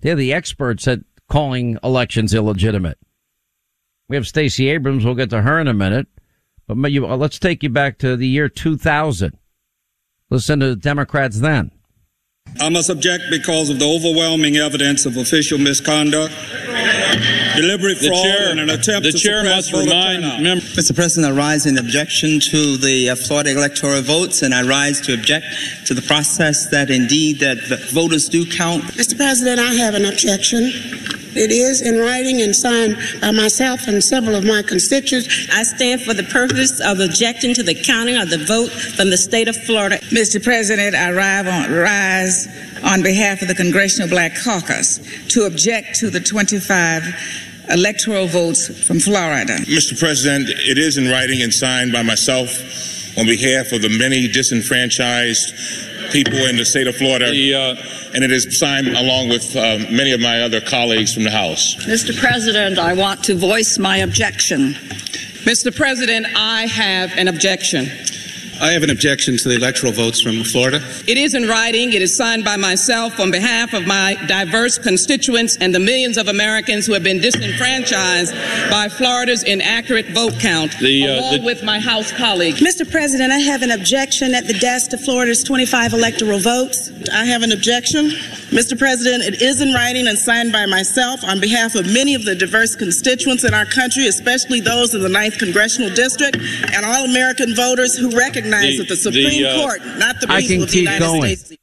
They're 0.00 0.14
the 0.14 0.32
experts 0.32 0.86
at 0.86 1.00
calling 1.28 1.78
elections 1.82 2.34
illegitimate. 2.34 2.98
We 4.08 4.16
have 4.16 4.26
Stacey 4.26 4.68
Abrams. 4.68 5.04
We'll 5.04 5.14
get 5.14 5.30
to 5.30 5.42
her 5.42 5.60
in 5.60 5.68
a 5.68 5.74
minute. 5.74 6.06
But 6.66 6.76
uh, 6.76 7.16
let's 7.16 7.38
take 7.38 7.62
you 7.62 7.70
back 7.70 7.98
to 7.98 8.16
the 8.16 8.28
year 8.28 8.48
2000. 8.48 9.36
Listen 10.30 10.60
to 10.60 10.68
the 10.70 10.76
Democrats 10.76 11.40
then. 11.40 11.72
I 12.60 12.68
must 12.68 12.90
object 12.90 13.24
because 13.30 13.70
of 13.70 13.78
the 13.78 13.86
overwhelming 13.86 14.56
evidence 14.56 15.06
of 15.06 15.16
official 15.16 15.58
misconduct, 15.58 16.32
deliberate 17.60 17.98
The 18.00 18.08
fraud, 18.08 18.24
chair- 18.24 18.48
and 18.50 18.60
an 18.60 18.70
attempt 18.70 19.04
the 19.04 19.12
to 19.12 19.18
chair 19.18 19.38
suppress 19.44 19.72
must 19.72 19.84
remind 19.86 20.22
members. 20.22 20.42
mem- 20.42 20.84
Mr. 20.84 20.94
President, 20.94 21.32
I 21.32 21.36
rise 21.36 21.66
in 21.66 21.78
objection 21.78 22.40
to 22.40 22.76
the 22.76 23.10
uh, 23.10 23.14
Florida 23.16 23.50
electoral 23.52 24.02
votes, 24.02 24.42
and 24.42 24.54
I 24.54 24.62
rise 24.62 25.00
to 25.02 25.14
object 25.14 25.46
to 25.86 25.94
the 25.94 26.02
process 26.02 26.66
that 26.70 26.90
indeed 26.90 27.40
that 27.40 27.58
the 27.68 27.76
voters 27.92 28.28
do 28.28 28.44
count. 28.46 28.84
Mr. 28.94 29.16
President, 29.16 29.60
I 29.60 29.74
have 29.74 29.94
an 29.94 30.04
objection. 30.04 30.72
It 31.38 31.52
is 31.52 31.82
in 31.82 31.98
writing 31.98 32.42
and 32.42 32.54
signed 32.54 32.98
by 33.20 33.30
myself 33.30 33.86
and 33.86 34.02
several 34.02 34.34
of 34.34 34.44
my 34.44 34.62
constituents. 34.62 35.48
I 35.52 35.62
stand 35.62 36.02
for 36.02 36.12
the 36.12 36.24
purpose 36.24 36.80
of 36.80 36.98
objecting 36.98 37.54
to 37.54 37.62
the 37.62 37.74
counting 37.74 38.16
of 38.16 38.28
the 38.28 38.38
vote 38.38 38.70
from 38.70 39.10
the 39.10 39.16
state 39.16 39.46
of 39.46 39.56
Florida. 39.56 39.98
Mr. 40.10 40.42
President, 40.42 40.96
I 40.96 41.10
on, 41.46 41.72
rise 41.72 42.48
on 42.82 43.02
behalf 43.02 43.40
of 43.42 43.48
the 43.48 43.54
Congressional 43.54 44.08
Black 44.08 44.32
Caucus 44.42 44.98
to 45.28 45.44
object 45.44 45.94
to 46.00 46.10
the 46.10 46.20
25 46.20 47.04
electoral 47.70 48.26
votes 48.26 48.66
from 48.84 48.98
Florida. 48.98 49.58
Mr. 49.58 49.98
President, 49.98 50.48
it 50.48 50.78
is 50.78 50.98
in 50.98 51.08
writing 51.08 51.42
and 51.42 51.54
signed 51.54 51.92
by 51.92 52.02
myself 52.02 52.50
on 53.16 53.26
behalf 53.26 53.72
of 53.72 53.82
the 53.82 53.88
many 53.88 54.26
disenfranchised 54.26 55.54
people 56.10 56.38
in 56.38 56.56
the 56.56 56.64
state 56.64 56.86
of 56.86 56.96
Florida. 56.96 57.30
The, 57.30 57.54
uh, 57.54 57.76
and 58.14 58.24
it 58.24 58.30
is 58.30 58.58
signed 58.58 58.88
along 58.88 59.28
with 59.28 59.54
uh, 59.54 59.78
many 59.90 60.12
of 60.12 60.20
my 60.20 60.42
other 60.42 60.60
colleagues 60.60 61.14
from 61.14 61.24
the 61.24 61.30
House. 61.30 61.76
Mr. 61.86 62.18
President, 62.18 62.78
I 62.78 62.94
want 62.94 63.24
to 63.24 63.34
voice 63.34 63.78
my 63.78 63.98
objection. 63.98 64.74
Mr. 65.44 65.74
President, 65.74 66.26
I 66.34 66.66
have 66.66 67.12
an 67.16 67.28
objection. 67.28 67.86
I 68.60 68.72
have 68.72 68.82
an 68.82 68.90
objection 68.90 69.36
to 69.36 69.48
the 69.48 69.54
electoral 69.54 69.92
votes 69.92 70.20
from 70.20 70.42
Florida. 70.42 70.80
It 71.06 71.16
is 71.16 71.34
in 71.34 71.46
writing. 71.46 71.92
It 71.92 72.02
is 72.02 72.16
signed 72.16 72.44
by 72.44 72.56
myself 72.56 73.20
on 73.20 73.30
behalf 73.30 73.72
of 73.72 73.86
my 73.86 74.16
diverse 74.26 74.78
constituents 74.78 75.56
and 75.60 75.72
the 75.72 75.78
millions 75.78 76.16
of 76.16 76.26
Americans 76.26 76.84
who 76.84 76.92
have 76.94 77.04
been 77.04 77.20
disenfranchised 77.20 78.34
by 78.68 78.88
Florida's 78.88 79.44
inaccurate 79.44 80.06
vote 80.06 80.40
count, 80.40 80.76
the, 80.80 81.06
uh, 81.06 81.20
along 81.20 81.36
the... 81.36 81.42
with 81.44 81.62
my 81.62 81.78
House 81.78 82.10
colleagues. 82.10 82.60
Mr. 82.60 82.88
President, 82.90 83.32
I 83.32 83.38
have 83.38 83.62
an 83.62 83.70
objection 83.70 84.34
at 84.34 84.48
the 84.48 84.54
desk 84.54 84.90
to 84.90 84.98
Florida's 84.98 85.44
25 85.44 85.92
electoral 85.92 86.40
votes. 86.40 86.90
I 87.12 87.26
have 87.26 87.42
an 87.42 87.52
objection. 87.52 88.06
Mr. 88.50 88.76
President, 88.76 89.22
it 89.22 89.40
is 89.40 89.60
in 89.60 89.72
writing 89.72 90.08
and 90.08 90.18
signed 90.18 90.50
by 90.50 90.66
myself 90.66 91.22
on 91.22 91.38
behalf 91.38 91.76
of 91.76 91.86
many 91.86 92.16
of 92.16 92.24
the 92.24 92.34
diverse 92.34 92.74
constituents 92.74 93.44
in 93.44 93.54
our 93.54 93.66
country, 93.66 94.08
especially 94.08 94.58
those 94.60 94.94
in 94.94 95.02
the 95.02 95.08
9th 95.08 95.38
Congressional 95.38 95.90
District, 95.90 96.36
and 96.74 96.84
all 96.84 97.04
American 97.04 97.54
voters 97.54 97.96
who 97.96 98.10
recognize 98.16 98.47
the, 98.50 98.78
that 98.78 98.88
the 98.88 98.96
Supreme 98.96 99.42
the, 99.42 99.48
uh, 99.48 99.60
Court, 99.60 99.80
not 99.98 100.20
the 100.20 100.26
people 100.26 100.62
of 100.64 100.70
the 100.70 100.78
United 100.78 101.00
going. 101.00 101.36
States. 101.36 101.62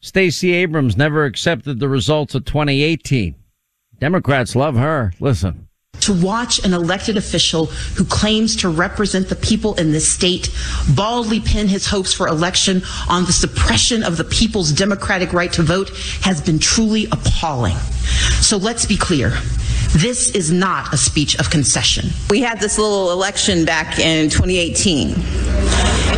Stacey 0.00 0.52
Abrams 0.52 0.96
never 0.96 1.24
accepted 1.24 1.80
the 1.80 1.88
results 1.88 2.34
of 2.34 2.44
2018. 2.44 3.34
Democrats 3.98 4.54
love 4.54 4.76
her. 4.76 5.12
Listen 5.18 5.67
to 6.00 6.12
watch 6.12 6.64
an 6.64 6.72
elected 6.72 7.16
official 7.16 7.66
who 7.66 8.04
claims 8.04 8.56
to 8.56 8.68
represent 8.68 9.28
the 9.28 9.36
people 9.36 9.74
in 9.74 9.92
this 9.92 10.08
state 10.08 10.50
baldly 10.94 11.40
pin 11.40 11.68
his 11.68 11.86
hopes 11.86 12.12
for 12.12 12.28
election 12.28 12.82
on 13.08 13.24
the 13.24 13.32
suppression 13.32 14.02
of 14.02 14.16
the 14.16 14.24
people's 14.24 14.72
democratic 14.72 15.32
right 15.32 15.52
to 15.52 15.62
vote 15.62 15.90
has 16.22 16.40
been 16.40 16.58
truly 16.58 17.06
appalling. 17.06 17.76
So 18.40 18.56
let's 18.56 18.86
be 18.86 18.96
clear. 18.96 19.30
This 19.92 20.30
is 20.30 20.52
not 20.52 20.92
a 20.92 20.96
speech 20.96 21.38
of 21.38 21.50
concession. 21.50 22.10
We 22.30 22.40
had 22.40 22.60
this 22.60 22.78
little 22.78 23.10
election 23.10 23.64
back 23.64 23.98
in 23.98 24.28
2018. 24.28 25.14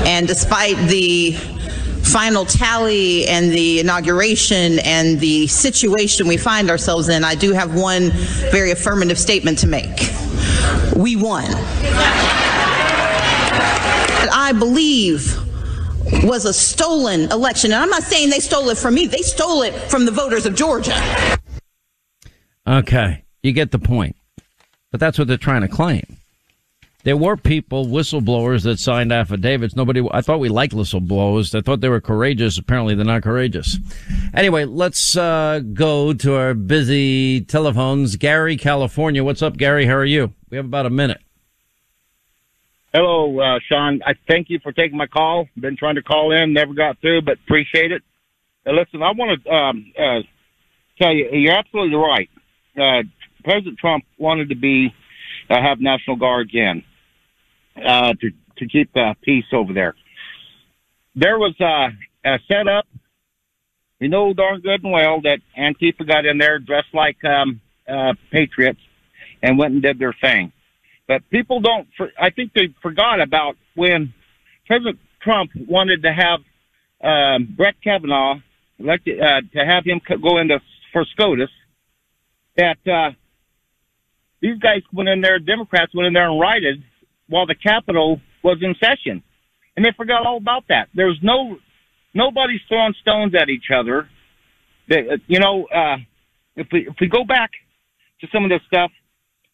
And 0.07 0.27
despite 0.27 0.77
the 0.89 1.37
final 2.03 2.45
tally 2.45 3.27
and 3.27 3.51
the 3.51 3.81
inauguration 3.81 4.79
and 4.81 5.21
the 5.21 5.47
situation 5.47 6.27
we 6.27 6.37
find 6.37 6.71
ourselves 6.71 7.09
in, 7.09 7.25
I 7.25 7.35
do 7.35 7.53
have 7.53 7.75
one 7.75 8.11
very 8.51 8.71
affirmative 8.71 9.19
statement 9.19 9.59
to 9.61 9.67
make. 9.67 10.13
We 10.97 11.17
won. 11.17 11.45
I 14.33 14.53
believe 14.59 15.37
was 16.25 16.45
a 16.45 16.53
stolen 16.53 17.31
election. 17.31 17.73
And 17.73 17.83
I'm 17.83 17.91
not 17.91 18.03
saying 18.03 18.31
they 18.31 18.41
stole 18.41 18.69
it 18.71 18.79
from 18.79 18.95
me, 18.95 19.07
they 19.07 19.23
stole 19.23 19.63
it 19.63 19.75
from 19.75 20.07
the 20.07 20.13
voters 20.13 20.47
of 20.47 20.55
Georgia. 20.55 20.97
Okay, 22.67 23.25
you 23.43 23.53
get 23.53 23.71
the 23.71 23.79
point. 23.79 24.17
But 24.91 25.01
that's 25.01 25.19
what 25.19 25.29
they're 25.29 25.37
trying 25.37 25.63
to 25.63 25.69
claim. 25.69 26.20
There 27.03 27.17
were 27.17 27.39
people, 27.39 27.87
whistleblowers, 27.87 28.65
that 28.65 28.79
signed 28.79 29.11
affidavits. 29.11 29.75
Nobody, 29.75 30.07
I 30.11 30.21
thought 30.21 30.39
we 30.39 30.51
liked 30.51 30.75
whistleblowers. 30.75 31.55
I 31.55 31.63
thought 31.63 31.81
they 31.81 31.89
were 31.89 32.01
courageous. 32.01 32.59
Apparently, 32.59 32.95
they're 32.95 33.07
not 33.07 33.23
courageous. 33.23 33.79
Anyway, 34.35 34.67
let's 34.67 35.17
uh, 35.17 35.61
go 35.73 36.13
to 36.13 36.35
our 36.35 36.53
busy 36.53 37.41
telephones. 37.41 38.17
Gary, 38.17 38.59
California. 38.59 39.25
What's 39.25 39.41
up, 39.41 39.57
Gary? 39.57 39.87
How 39.87 39.95
are 39.95 40.05
you? 40.05 40.35
We 40.51 40.59
have 40.59 40.67
about 40.67 40.85
a 40.85 40.91
minute. 40.91 41.23
Hello, 42.93 43.41
uh, 43.41 43.61
Sean. 43.67 44.01
I 44.05 44.13
thank 44.29 44.51
you 44.51 44.59
for 44.63 44.73
taking 44.73 44.99
my 44.99 45.07
call. 45.07 45.49
Been 45.59 45.79
trying 45.79 45.95
to 45.95 46.03
call 46.03 46.33
in, 46.33 46.53
never 46.53 46.75
got 46.75 47.01
through, 47.01 47.23
but 47.23 47.39
appreciate 47.47 47.93
it. 47.93 48.03
Uh, 48.67 48.73
listen, 48.73 49.03
I 49.03 49.13
want 49.13 49.43
to 49.43 49.51
um, 49.51 49.93
uh, 49.99 50.21
tell 51.01 51.15
you, 51.15 51.31
you're 51.33 51.57
absolutely 51.57 51.97
right. 51.97 52.29
Uh, 52.77 53.05
President 53.43 53.79
Trump 53.79 54.05
wanted 54.19 54.51
to 54.51 54.55
be 54.55 54.93
uh, 55.49 55.63
have 55.63 55.81
National 55.81 56.17
Guards 56.17 56.51
in 56.53 56.85
uh, 57.85 58.15
to 58.21 58.31
to 58.59 58.67
keep 58.67 58.93
the 58.93 59.15
peace 59.23 59.47
over 59.53 59.73
there. 59.73 59.95
There 61.15 61.39
was 61.39 61.55
uh, 61.61 61.89
a 62.25 62.39
setup. 62.47 62.87
We 64.01 64.09
know 64.09 64.33
darn 64.33 64.61
good 64.61 64.83
and 64.83 64.93
well 64.93 65.21
that 65.23 65.41
Antifa 65.59 66.07
got 66.07 66.25
in 66.25 66.39
there 66.39 66.59
dressed 66.59 66.95
like 66.95 67.23
um, 67.25 67.61
uh, 67.89 68.15
patriots 68.31 68.81
and 69.43 69.59
went 69.59 69.75
and 69.75 69.83
did 69.83 69.99
their 69.99 70.15
thing. 70.21 70.53
But 71.07 71.29
people 71.31 71.61
don't. 71.61 71.89
For, 71.97 72.11
I 72.19 72.31
think 72.31 72.53
they 72.53 72.75
forgot 72.83 73.21
about 73.21 73.57
when 73.75 74.15
President 74.67 74.99
Trump 75.21 75.51
wanted 75.55 76.03
to 76.03 76.13
have 76.13 76.41
um, 77.03 77.55
Brett 77.57 77.75
Kavanaugh 77.83 78.37
elected 78.79 79.21
uh, 79.21 79.41
to 79.53 79.65
have 79.65 79.85
him 79.85 80.01
go 80.23 80.39
into 80.39 80.61
for 80.93 81.05
SCOTUS. 81.05 81.51
That 82.57 82.79
uh, 82.87 83.11
these 84.41 84.59
guys 84.59 84.83
went 84.93 85.09
in 85.09 85.21
there, 85.21 85.39
Democrats 85.39 85.95
went 85.95 86.07
in 86.07 86.13
there 86.13 86.31
and 86.31 86.41
rioted 86.41 86.83
while 87.31 87.47
the 87.47 87.55
Capitol 87.55 88.21
was 88.43 88.59
in 88.61 88.75
session. 88.75 89.23
And 89.77 89.85
they 89.85 89.93
forgot 89.97 90.27
all 90.27 90.37
about 90.37 90.65
that. 90.69 90.89
There's 90.95 91.19
no, 91.23 91.57
nobody's 92.13 92.61
throwing 92.69 92.95
stones 93.01 93.35
at 93.35 93.49
each 93.49 93.71
other. 93.75 94.09
They, 94.89 95.09
uh, 95.09 95.17
you 95.27 95.39
know, 95.39 95.67
uh, 95.67 95.97
if 96.57 96.67
we, 96.73 96.89
if 96.89 96.97
we 97.01 97.07
go 97.07 97.25
back 97.25 97.51
to 98.21 98.27
some 98.33 98.45
of 98.45 98.51
this 98.51 98.61
stuff, 98.67 98.91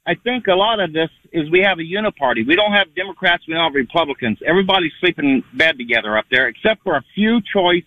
I 0.06 0.14
think 0.14 0.46
a 0.46 0.54
lot 0.54 0.80
of 0.80 0.92
this 0.92 1.10
is 1.32 1.50
we 1.50 1.60
have 1.60 1.78
a 1.78 1.82
uniparty. 1.82 2.46
We 2.46 2.56
don't 2.56 2.72
have 2.72 2.94
Democrats. 2.94 3.44
We 3.46 3.54
don't 3.54 3.64
have 3.64 3.74
Republicans. 3.74 4.38
Everybody's 4.46 4.92
sleeping 5.00 5.24
in 5.24 5.44
bed 5.58 5.76
together 5.78 6.16
up 6.16 6.26
there, 6.30 6.48
except 6.48 6.82
for 6.82 6.96
a 6.96 7.04
few 7.14 7.40
choice 7.52 7.84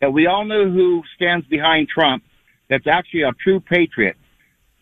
that 0.00 0.12
we 0.12 0.26
all 0.26 0.44
know 0.44 0.70
who 0.70 1.02
stands 1.16 1.46
behind 1.46 1.88
Trump. 1.88 2.22
That's 2.70 2.86
actually 2.86 3.22
a 3.22 3.32
true 3.32 3.60
patriot. 3.60 4.16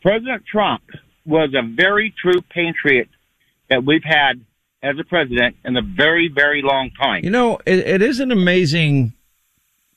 President 0.03 0.45
Trump 0.47 0.83
was 1.25 1.55
a 1.55 1.63
very 1.63 2.15
true 2.21 2.43
patriot 2.51 3.09
that 3.75 3.85
we've 3.85 4.05
had 4.05 4.45
as 4.83 4.97
a 4.99 5.05
president 5.05 5.57
in 5.65 5.77
a 5.77 5.83
very, 5.83 6.29
very 6.29 6.63
long 6.63 6.91
time. 6.91 7.25
You 7.25 7.31
know, 7.31 7.59
it, 7.67 7.81
it 7.81 8.03
is 8.03 8.21
an 8.21 8.31
amazing 8.31 9.15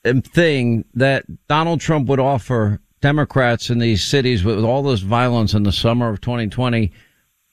um, 0.04 0.22
thing 0.22 0.86
that 0.96 1.26
Donald 1.48 1.80
Trump 1.80 2.10
would 2.10 2.20
offer 2.20 2.80
Democrats 3.02 3.70
in 3.70 3.78
these 3.78 4.04
cities 4.04 4.44
with, 4.44 4.56
with 4.56 4.66
all 4.66 4.82
this 4.82 5.02
violence 5.02 5.54
in 5.54 5.64
the 5.64 5.72
summer 5.72 6.10
of 6.10 6.22
2020 6.22 6.92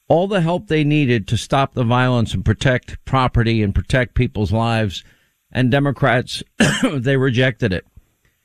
all 0.06 0.28
the 0.28 0.42
help 0.42 0.66
they 0.66 0.84
needed 0.84 1.26
to 1.28 1.36
stop 1.36 1.72
the 1.72 1.84
violence 1.84 2.34
and 2.34 2.44
protect 2.44 3.02
property 3.04 3.62
and 3.62 3.74
protect 3.74 4.14
people's 4.14 4.52
lives. 4.52 5.02
And 5.50 5.70
Democrats, 5.70 6.42
they 6.92 7.16
rejected 7.16 7.72
it. 7.72 7.86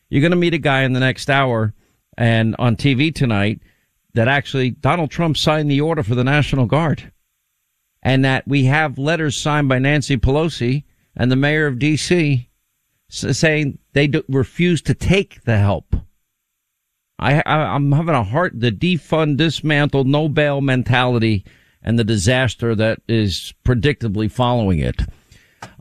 You're 0.09 0.21
going 0.21 0.31
to 0.31 0.37
meet 0.37 0.53
a 0.53 0.59
guy 0.59 0.83
in 0.83 0.93
the 0.93 0.99
next 1.01 1.29
hour 1.29 1.73
and 2.17 2.55
on 2.59 2.77
TV 2.77 3.13
tonight 3.13 3.59
that 4.13 4.27
actually 4.27 4.71
Donald 4.71 5.11
Trump 5.11 5.37
signed 5.37 5.69
the 5.69 5.81
order 5.81 6.01
for 6.01 6.15
the 6.15 6.23
National 6.23 6.65
Guard 6.65 7.11
and 8.01 8.23
that 8.23 8.47
we 8.47 8.65
have 8.65 8.97
letters 8.97 9.37
signed 9.37 9.69
by 9.69 9.79
Nancy 9.79 10.17
Pelosi 10.17 10.83
and 11.15 11.31
the 11.31 11.35
mayor 11.35 11.67
of 11.67 11.79
D.C. 11.79 12.49
saying 13.09 13.79
they 13.93 14.07
do, 14.07 14.23
refuse 14.29 14.81
to 14.83 14.93
take 14.93 15.43
the 15.43 15.57
help. 15.57 15.95
I, 17.17 17.43
I, 17.45 17.75
am 17.75 17.91
having 17.91 18.15
a 18.15 18.23
heart, 18.23 18.53
the 18.57 18.71
defund, 18.71 19.37
dismantle, 19.37 20.05
no 20.05 20.29
bail 20.29 20.61
mentality 20.61 21.43
and 21.83 21.99
the 21.99 22.05
disaster 22.05 22.75
that 22.75 23.01
is 23.07 23.53
predictably 23.65 24.31
following 24.31 24.79
it. 24.79 25.01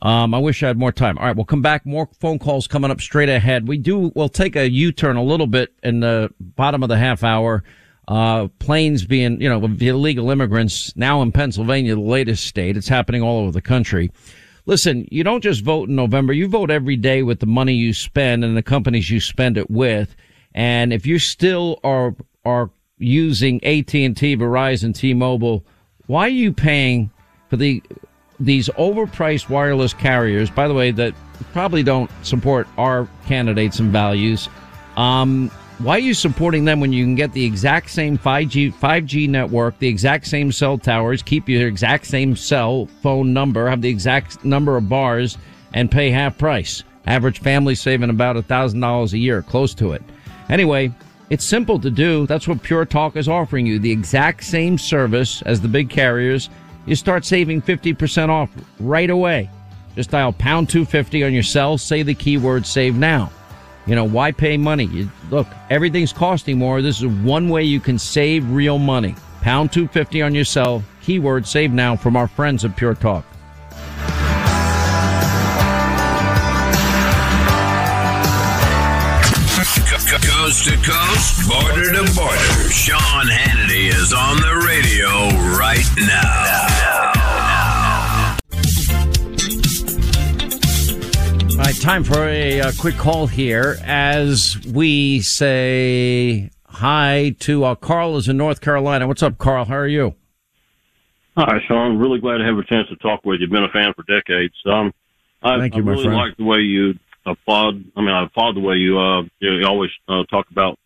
Um, 0.02 0.34
I 0.34 0.38
wish 0.38 0.62
I 0.62 0.68
had 0.68 0.78
more 0.78 0.90
time. 0.90 1.16
All 1.18 1.26
right, 1.26 1.36
we'll 1.36 1.44
come 1.44 1.62
back. 1.62 1.86
More 1.86 2.08
phone 2.18 2.40
calls 2.40 2.66
coming 2.66 2.90
up 2.90 3.00
straight 3.00 3.28
ahead. 3.28 3.68
We 3.68 3.78
do, 3.78 4.10
we'll 4.16 4.28
take 4.28 4.56
a 4.56 4.68
U-turn 4.68 5.16
a 5.16 5.22
little 5.22 5.46
bit 5.46 5.72
in 5.84 6.00
the 6.00 6.30
bottom 6.40 6.82
of 6.82 6.88
the 6.88 6.98
half 6.98 7.22
hour 7.22 7.62
uh, 8.08 8.48
planes 8.58 9.04
being, 9.04 9.38
you 9.40 9.48
know, 9.48 9.62
illegal 9.80 10.30
immigrants 10.30 10.96
now 10.96 11.20
in 11.20 11.30
Pennsylvania, 11.30 11.94
the 11.94 12.00
latest 12.00 12.46
state. 12.46 12.76
It's 12.76 12.88
happening 12.88 13.22
all 13.22 13.42
over 13.42 13.52
the 13.52 13.60
country. 13.60 14.10
Listen, 14.64 15.06
you 15.10 15.22
don't 15.22 15.42
just 15.42 15.62
vote 15.62 15.90
in 15.90 15.94
November. 15.94 16.32
You 16.32 16.48
vote 16.48 16.70
every 16.70 16.96
day 16.96 17.22
with 17.22 17.40
the 17.40 17.46
money 17.46 17.74
you 17.74 17.92
spend 17.92 18.44
and 18.44 18.56
the 18.56 18.62
companies 18.62 19.10
you 19.10 19.20
spend 19.20 19.58
it 19.58 19.70
with. 19.70 20.16
And 20.54 20.92
if 20.92 21.04
you 21.04 21.18
still 21.18 21.80
are, 21.84 22.16
are 22.46 22.70
using 22.96 23.62
AT&T, 23.62 24.14
Verizon, 24.14 24.94
T-Mobile, 24.94 25.64
why 26.06 26.26
are 26.26 26.30
you 26.30 26.50
paying 26.50 27.10
for 27.50 27.58
the, 27.58 27.82
these 28.40 28.70
overpriced 28.70 29.50
wireless 29.50 29.92
carriers, 29.92 30.50
by 30.50 30.66
the 30.66 30.74
way, 30.74 30.92
that 30.92 31.12
probably 31.52 31.82
don't 31.82 32.10
support 32.22 32.66
our 32.78 33.06
candidates 33.26 33.78
and 33.80 33.92
values? 33.92 34.48
Um, 34.96 35.50
why 35.78 35.94
are 35.94 36.00
you 36.00 36.14
supporting 36.14 36.64
them 36.64 36.80
when 36.80 36.92
you 36.92 37.04
can 37.04 37.14
get 37.14 37.32
the 37.32 37.44
exact 37.44 37.90
same 37.90 38.18
5G 38.18 38.74
5G 38.74 39.28
network, 39.28 39.78
the 39.78 39.86
exact 39.86 40.26
same 40.26 40.50
cell 40.50 40.76
towers, 40.76 41.22
keep 41.22 41.48
your 41.48 41.68
exact 41.68 42.06
same 42.06 42.34
cell 42.34 42.86
phone 43.00 43.32
number, 43.32 43.68
have 43.68 43.80
the 43.80 43.88
exact 43.88 44.44
number 44.44 44.76
of 44.76 44.88
bars, 44.88 45.38
and 45.72 45.88
pay 45.88 46.10
half 46.10 46.36
price? 46.36 46.82
Average 47.06 47.38
family 47.40 47.76
saving 47.76 48.10
about 48.10 48.44
thousand 48.46 48.80
dollars 48.80 49.12
a 49.12 49.18
year, 49.18 49.40
close 49.42 49.72
to 49.74 49.92
it. 49.92 50.02
Anyway, 50.48 50.92
it's 51.30 51.44
simple 51.44 51.78
to 51.78 51.90
do. 51.90 52.26
That's 52.26 52.48
what 52.48 52.62
Pure 52.62 52.86
Talk 52.86 53.16
is 53.16 53.28
offering 53.28 53.64
you. 53.64 53.78
The 53.78 53.92
exact 53.92 54.42
same 54.42 54.78
service 54.78 55.42
as 55.42 55.60
the 55.60 55.68
big 55.68 55.90
carriers. 55.90 56.50
You 56.86 56.96
start 56.96 57.24
saving 57.24 57.62
50% 57.62 58.30
off 58.30 58.50
right 58.80 59.10
away. 59.10 59.48
Just 59.94 60.10
dial 60.10 60.32
pound 60.32 60.70
250 60.70 61.24
on 61.24 61.32
your 61.32 61.42
cell, 61.42 61.78
say 61.78 62.02
the 62.02 62.14
keyword 62.14 62.66
save 62.66 62.96
now. 62.96 63.30
You 63.88 63.94
know, 63.94 64.04
why 64.04 64.32
pay 64.32 64.58
money? 64.58 64.84
You, 64.84 65.10
look, 65.30 65.46
everything's 65.70 66.12
costing 66.12 66.58
more. 66.58 66.82
This 66.82 67.00
is 67.00 67.06
one 67.06 67.48
way 67.48 67.64
you 67.64 67.80
can 67.80 67.98
save 67.98 68.48
real 68.50 68.78
money. 68.78 69.14
Pound 69.40 69.72
250 69.72 70.20
on 70.20 70.34
yourself. 70.34 70.84
keyword 71.00 71.46
save 71.46 71.72
now 71.72 71.96
from 71.96 72.14
our 72.14 72.28
friends 72.28 72.66
at 72.66 72.76
Pure 72.76 72.96
Talk. 72.96 73.24
Coast 80.48 80.64
to 80.64 80.76
coast, 80.76 81.48
border 81.48 81.92
to 81.92 82.14
border. 82.14 82.70
Sean 82.70 83.26
Hannity 83.26 83.88
is 83.88 84.14
on 84.14 84.36
the 84.36 84.64
radio 84.66 85.08
right 85.58 85.84
now. 85.98 86.67
Right, 91.68 91.80
time 91.82 92.02
for 92.02 92.26
a, 92.26 92.60
a 92.60 92.72
quick 92.72 92.96
call 92.96 93.26
here 93.26 93.76
as 93.84 94.56
we 94.72 95.20
say 95.20 96.50
hi 96.64 97.34
to 97.40 97.62
uh, 97.62 97.74
Carl 97.74 98.16
is 98.16 98.26
in 98.26 98.38
North 98.38 98.62
Carolina. 98.62 99.06
What's 99.06 99.22
up, 99.22 99.36
Carl? 99.36 99.66
How 99.66 99.76
are 99.76 99.86
you? 99.86 100.14
Hi, 101.36 101.58
Sean. 101.68 101.98
Really 101.98 102.20
glad 102.20 102.38
to 102.38 102.44
have 102.44 102.56
a 102.56 102.64
chance 102.64 102.88
to 102.88 102.96
talk 102.96 103.22
with 103.22 103.40
you. 103.40 103.46
I've 103.46 103.52
been 103.52 103.64
a 103.64 103.68
fan 103.68 103.92
for 103.94 104.02
decades. 104.04 104.54
Um, 104.64 104.94
I, 105.42 105.58
Thank 105.58 105.74
you, 105.74 105.82
I 105.82 105.84
my 105.84 105.92
really 105.92 106.04
friend. 106.04 106.16
like 106.16 106.36
the 106.38 106.44
way 106.44 106.60
you 106.60 106.94
applaud. 107.26 107.84
I 107.94 108.00
mean, 108.00 108.10
I 108.10 108.24
applaud 108.24 108.56
the 108.56 108.60
way 108.60 108.76
you 108.76 108.98
uh, 108.98 109.22
you 109.40 109.66
always 109.66 109.90
uh, 110.08 110.24
talk 110.30 110.50
about 110.50 110.78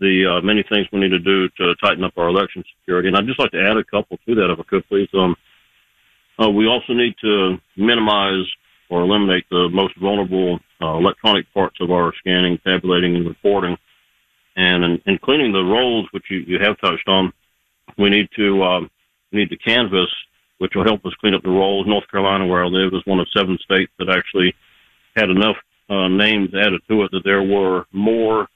the 0.00 0.36
uh, 0.36 0.44
many 0.44 0.62
things 0.68 0.86
we 0.92 1.00
need 1.00 1.12
to 1.12 1.18
do 1.18 1.48
to 1.48 1.74
tighten 1.76 2.04
up 2.04 2.12
our 2.18 2.28
election 2.28 2.62
security. 2.80 3.08
And 3.08 3.16
I'd 3.16 3.26
just 3.26 3.38
like 3.38 3.52
to 3.52 3.62
add 3.62 3.78
a 3.78 3.84
couple 3.84 4.18
to 4.26 4.34
that, 4.34 4.52
if 4.52 4.60
I 4.60 4.62
could, 4.64 4.86
please. 4.88 5.08
Um, 5.14 5.34
uh, 6.38 6.50
we 6.50 6.66
also 6.66 6.92
need 6.92 7.14
to 7.22 7.56
minimize 7.78 8.44
or 8.88 9.02
eliminate 9.02 9.44
the 9.50 9.68
most 9.72 9.96
vulnerable 9.98 10.58
uh, 10.80 10.96
electronic 10.96 11.52
parts 11.52 11.76
of 11.80 11.90
our 11.90 12.12
scanning, 12.18 12.58
tabulating, 12.64 13.16
and 13.16 13.26
reporting. 13.26 13.76
And 14.56 14.84
in, 14.84 15.02
in 15.06 15.18
cleaning 15.18 15.52
the 15.52 15.62
rolls, 15.62 16.06
which 16.12 16.24
you, 16.30 16.38
you 16.40 16.58
have 16.60 16.80
touched 16.80 17.08
on, 17.08 17.32
we 17.98 18.10
need 18.10 18.28
to 18.36 18.62
um, 18.62 18.90
we 19.32 19.40
need 19.40 19.50
to 19.50 19.56
canvas, 19.56 20.10
which 20.58 20.72
will 20.74 20.84
help 20.84 21.04
us 21.04 21.14
clean 21.20 21.34
up 21.34 21.42
the 21.42 21.50
rolls. 21.50 21.86
North 21.86 22.08
Carolina, 22.10 22.46
where 22.46 22.64
I 22.64 22.68
live, 22.68 22.92
is 22.94 23.02
one 23.04 23.20
of 23.20 23.26
seven 23.36 23.58
states 23.62 23.92
that 23.98 24.08
actually 24.08 24.54
had 25.16 25.30
enough 25.30 25.56
uh, 25.88 26.08
names 26.08 26.50
added 26.54 26.80
to 26.88 27.02
it 27.02 27.10
that 27.12 27.24
there 27.24 27.42
were 27.42 27.84
more 27.92 28.48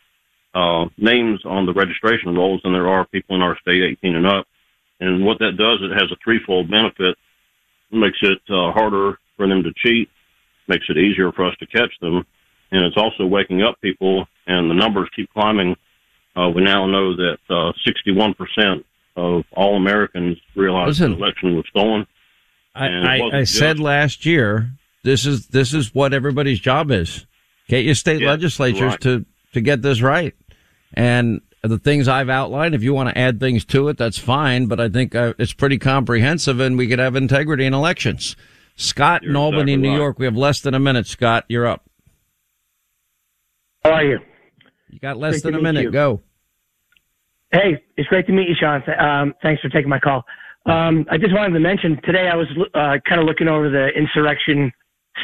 uh, 0.54 0.86
names 0.96 1.40
on 1.44 1.66
the 1.66 1.72
registration 1.72 2.34
rolls 2.34 2.60
than 2.62 2.72
there 2.72 2.88
are 2.88 3.06
people 3.06 3.36
in 3.36 3.42
our 3.42 3.58
state 3.60 3.82
18 3.82 4.16
and 4.16 4.26
up. 4.26 4.46
And 5.00 5.24
what 5.24 5.38
that 5.38 5.56
does, 5.56 5.78
it 5.82 5.92
has 5.92 6.10
a 6.10 6.16
threefold 6.22 6.70
benefit. 6.70 7.16
It 7.90 7.96
makes 7.96 8.18
it 8.22 8.40
uh, 8.50 8.72
harder 8.72 9.18
for 9.36 9.48
them 9.48 9.62
to 9.62 9.72
cheat, 9.76 10.10
makes 10.68 10.86
it 10.88 10.96
easier 10.96 11.32
for 11.32 11.46
us 11.46 11.54
to 11.58 11.66
catch 11.66 11.92
them, 12.00 12.24
and 12.70 12.84
it's 12.84 12.96
also 12.96 13.26
waking 13.26 13.62
up 13.62 13.80
people. 13.80 14.26
And 14.46 14.70
the 14.70 14.74
numbers 14.74 15.08
keep 15.14 15.32
climbing. 15.32 15.76
Uh, 16.36 16.48
we 16.48 16.62
now 16.62 16.86
know 16.86 17.14
that 17.16 17.38
uh, 17.48 17.72
61% 17.86 18.84
of 19.16 19.44
all 19.52 19.76
Americans 19.76 20.38
realize 20.56 20.88
Listen. 20.88 21.12
the 21.12 21.16
election 21.18 21.56
was 21.56 21.64
stolen. 21.70 22.06
I, 22.74 22.86
I, 22.86 23.38
I 23.40 23.44
said 23.44 23.80
last 23.80 24.24
year 24.24 24.70
this 25.02 25.26
is 25.26 25.48
this 25.48 25.74
is 25.74 25.94
what 25.94 26.12
everybody's 26.14 26.60
job 26.60 26.90
is. 26.90 27.26
Get 27.68 27.84
your 27.84 27.94
state 27.94 28.20
Yeah, 28.20 28.30
legislatures 28.30 28.92
right. 28.92 29.00
to 29.02 29.24
to 29.52 29.60
get 29.60 29.82
this 29.82 30.02
right. 30.02 30.34
And 30.94 31.40
the 31.62 31.78
things 31.78 32.08
I've 32.08 32.28
outlined, 32.28 32.74
if 32.74 32.82
you 32.82 32.94
want 32.94 33.10
to 33.10 33.18
add 33.18 33.38
things 33.38 33.64
to 33.66 33.88
it, 33.88 33.98
that's 33.98 34.18
fine. 34.18 34.66
But 34.66 34.80
I 34.80 34.88
think 34.88 35.14
uh, 35.14 35.34
it's 35.38 35.52
pretty 35.52 35.78
comprehensive, 35.78 36.60
and 36.60 36.78
we 36.78 36.86
could 36.86 36.98
have 36.98 37.16
integrity 37.16 37.66
in 37.66 37.74
elections. 37.74 38.36
Scott 38.80 39.22
in 39.22 39.32
You're 39.32 39.38
Albany, 39.38 39.72
exactly 39.72 39.76
New 39.76 39.90
right. 39.90 39.96
York. 39.98 40.18
We 40.18 40.24
have 40.24 40.36
less 40.36 40.60
than 40.60 40.74
a 40.74 40.80
minute. 40.80 41.06
Scott, 41.06 41.44
you're 41.48 41.66
up. 41.66 41.84
How 43.84 43.92
are 43.92 44.04
you? 44.04 44.18
You 44.88 44.98
got 44.98 45.18
less 45.18 45.42
Great 45.42 45.52
than 45.52 45.54
a 45.60 45.62
minute. 45.62 45.82
you. 45.82 45.90
Go. 45.90 46.22
Hey, 47.52 47.82
it's 47.96 48.08
great 48.08 48.26
to 48.26 48.32
meet 48.32 48.48
you, 48.48 48.54
Sean. 48.58 48.82
Um, 48.98 49.34
thanks 49.42 49.60
for 49.60 49.68
taking 49.68 49.88
my 49.88 49.98
call. 49.98 50.24
Um, 50.66 51.06
I 51.10 51.18
just 51.18 51.32
wanted 51.34 51.52
to 51.54 51.60
mention 51.60 52.00
today 52.04 52.28
I 52.28 52.36
was 52.36 52.46
uh, 52.74 52.96
kind 53.08 53.20
of 53.20 53.26
looking 53.26 53.48
over 53.48 53.68
the 53.68 53.88
insurrection 53.88 54.72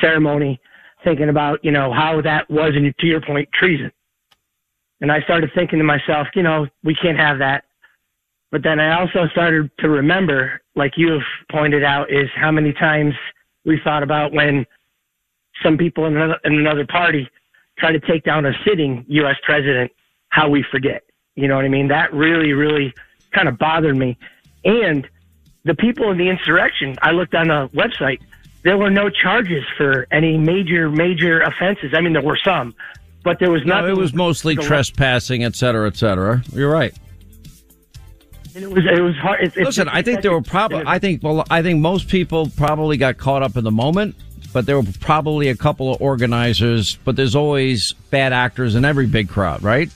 ceremony, 0.01 0.61
thinking 1.05 1.29
about 1.29 1.65
you 1.65 1.71
know 1.71 1.93
how 1.93 2.21
that 2.23 2.51
was, 2.51 2.73
and 2.75 2.93
to 2.99 3.07
your 3.07 3.21
point, 3.21 3.49
treason. 3.53 3.91
And 5.01 5.13
I 5.13 5.21
started 5.23 5.51
thinking 5.55 5.79
to 5.79 5.85
myself, 5.85 6.27
you 6.35 6.43
know, 6.43 6.67
we 6.83 6.95
can't 6.95 7.19
have 7.19 7.39
that. 7.39 7.65
But 8.51 8.63
then 8.63 8.81
I 8.81 8.99
also 8.99 9.27
started 9.33 9.71
to 9.81 9.89
remember, 9.89 10.61
like 10.75 10.93
you 10.97 11.13
have 11.13 11.23
pointed 11.51 11.85
out, 11.85 12.11
is 12.11 12.29
how 12.35 12.51
many 12.51 12.73
times 12.73 13.15
we 13.67 13.79
thought 13.85 14.03
about 14.03 14.33
when 14.33 14.65
some 15.63 15.77
people 15.77 16.07
in 16.07 16.17
another, 16.17 16.39
in 16.45 16.55
another 16.55 16.87
party 16.87 17.29
try 17.79 17.93
to 17.93 18.01
take 18.01 18.25
down 18.25 18.47
a 18.47 18.53
sitting 18.67 19.05
U.S. 19.09 19.37
president, 19.45 19.91
how 20.31 20.49
we 20.49 20.65
forget. 20.71 21.03
You 21.35 21.49
know 21.49 21.57
what 21.57 21.65
I 21.65 21.69
mean? 21.69 21.89
That 21.89 22.15
really, 22.15 22.53
really 22.53 22.95
kind 23.35 23.49
of 23.49 23.59
bothered 23.59 23.97
me. 23.97 24.17
And 24.65 25.07
the 25.65 25.75
people 25.75 26.11
in 26.11 26.17
the 26.19 26.29
insurrection, 26.31 26.97
I 27.03 27.11
looked 27.11 27.35
on 27.35 27.49
the 27.49 27.69
website, 27.75 28.21
there 28.63 28.79
were 28.79 28.91
no 28.91 29.11
charges 29.11 29.63
for 29.77 30.07
any 30.11 30.39
major, 30.39 30.89
major 30.91 31.41
offenses. 31.41 31.93
I 31.95 32.01
mean, 32.01 32.15
there 32.15 32.23
were 32.23 32.39
some, 32.43 32.75
but 33.25 33.39
there 33.39 33.51
was 33.51 33.65
No, 33.65 33.77
nothing. 33.77 33.91
it 33.91 33.97
was 33.97 34.15
mostly 34.15 34.57
trespassing, 34.57 35.45
et 35.45 35.55
cetera, 35.55 35.87
et 35.87 35.97
cetera. 35.97 36.43
You're 36.53 36.71
right. 36.71 36.95
And 38.57 38.65
It 38.65 38.71
was, 38.71 38.85
it 38.87 39.01
was 39.03 39.15
hard. 39.17 39.53
Listen, 39.57 39.89
I 39.89 40.01
think 40.03 40.23
there 40.23 40.33
were 40.33 40.41
probably. 40.41 40.83
I 40.87 40.99
think. 40.99 41.23
Well, 41.23 41.45
I 41.51 41.63
think 41.63 41.81
most 41.81 42.09
people 42.09 42.51
probably 42.57 42.97
got 42.97 43.19
caught 43.19 43.43
up 43.43 43.57
in 43.57 43.65
the 43.65 43.71
moment, 43.71 44.17
but 44.53 44.65
there 44.65 44.81
were 44.81 44.89
probably 44.99 45.49
a 45.49 45.57
couple 45.57 45.93
of 45.95 46.01
organizers. 46.01 46.97
But 47.05 47.17
there's 47.17 47.37
always 47.37 47.93
bad 48.11 48.33
actors 48.33 48.75
in 48.75 48.85
every 48.85 49.07
big 49.07 49.29
crowd, 49.29 49.63
right? 49.63 49.91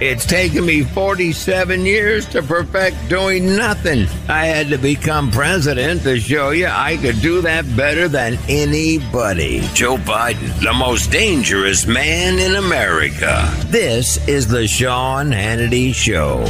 It's 0.00 0.24
taken 0.24 0.64
me 0.64 0.82
47 0.82 1.84
years 1.84 2.24
to 2.30 2.42
perfect 2.42 2.96
doing 3.10 3.54
nothing. 3.54 4.06
I 4.30 4.46
had 4.46 4.70
to 4.70 4.78
become 4.78 5.30
president 5.30 6.04
to 6.04 6.18
show 6.18 6.50
you 6.50 6.68
I 6.68 6.96
could 6.96 7.20
do 7.20 7.42
that 7.42 7.66
better 7.76 8.08
than 8.08 8.38
anybody. 8.48 9.60
Joe 9.74 9.98
Biden, 9.98 10.58
the 10.62 10.72
most 10.72 11.10
dangerous 11.12 11.86
man 11.86 12.38
in 12.38 12.56
America. 12.56 13.46
This 13.66 14.26
is 14.26 14.48
the 14.48 14.66
Sean 14.66 15.32
Hannity 15.32 15.94
Show. 15.94 16.46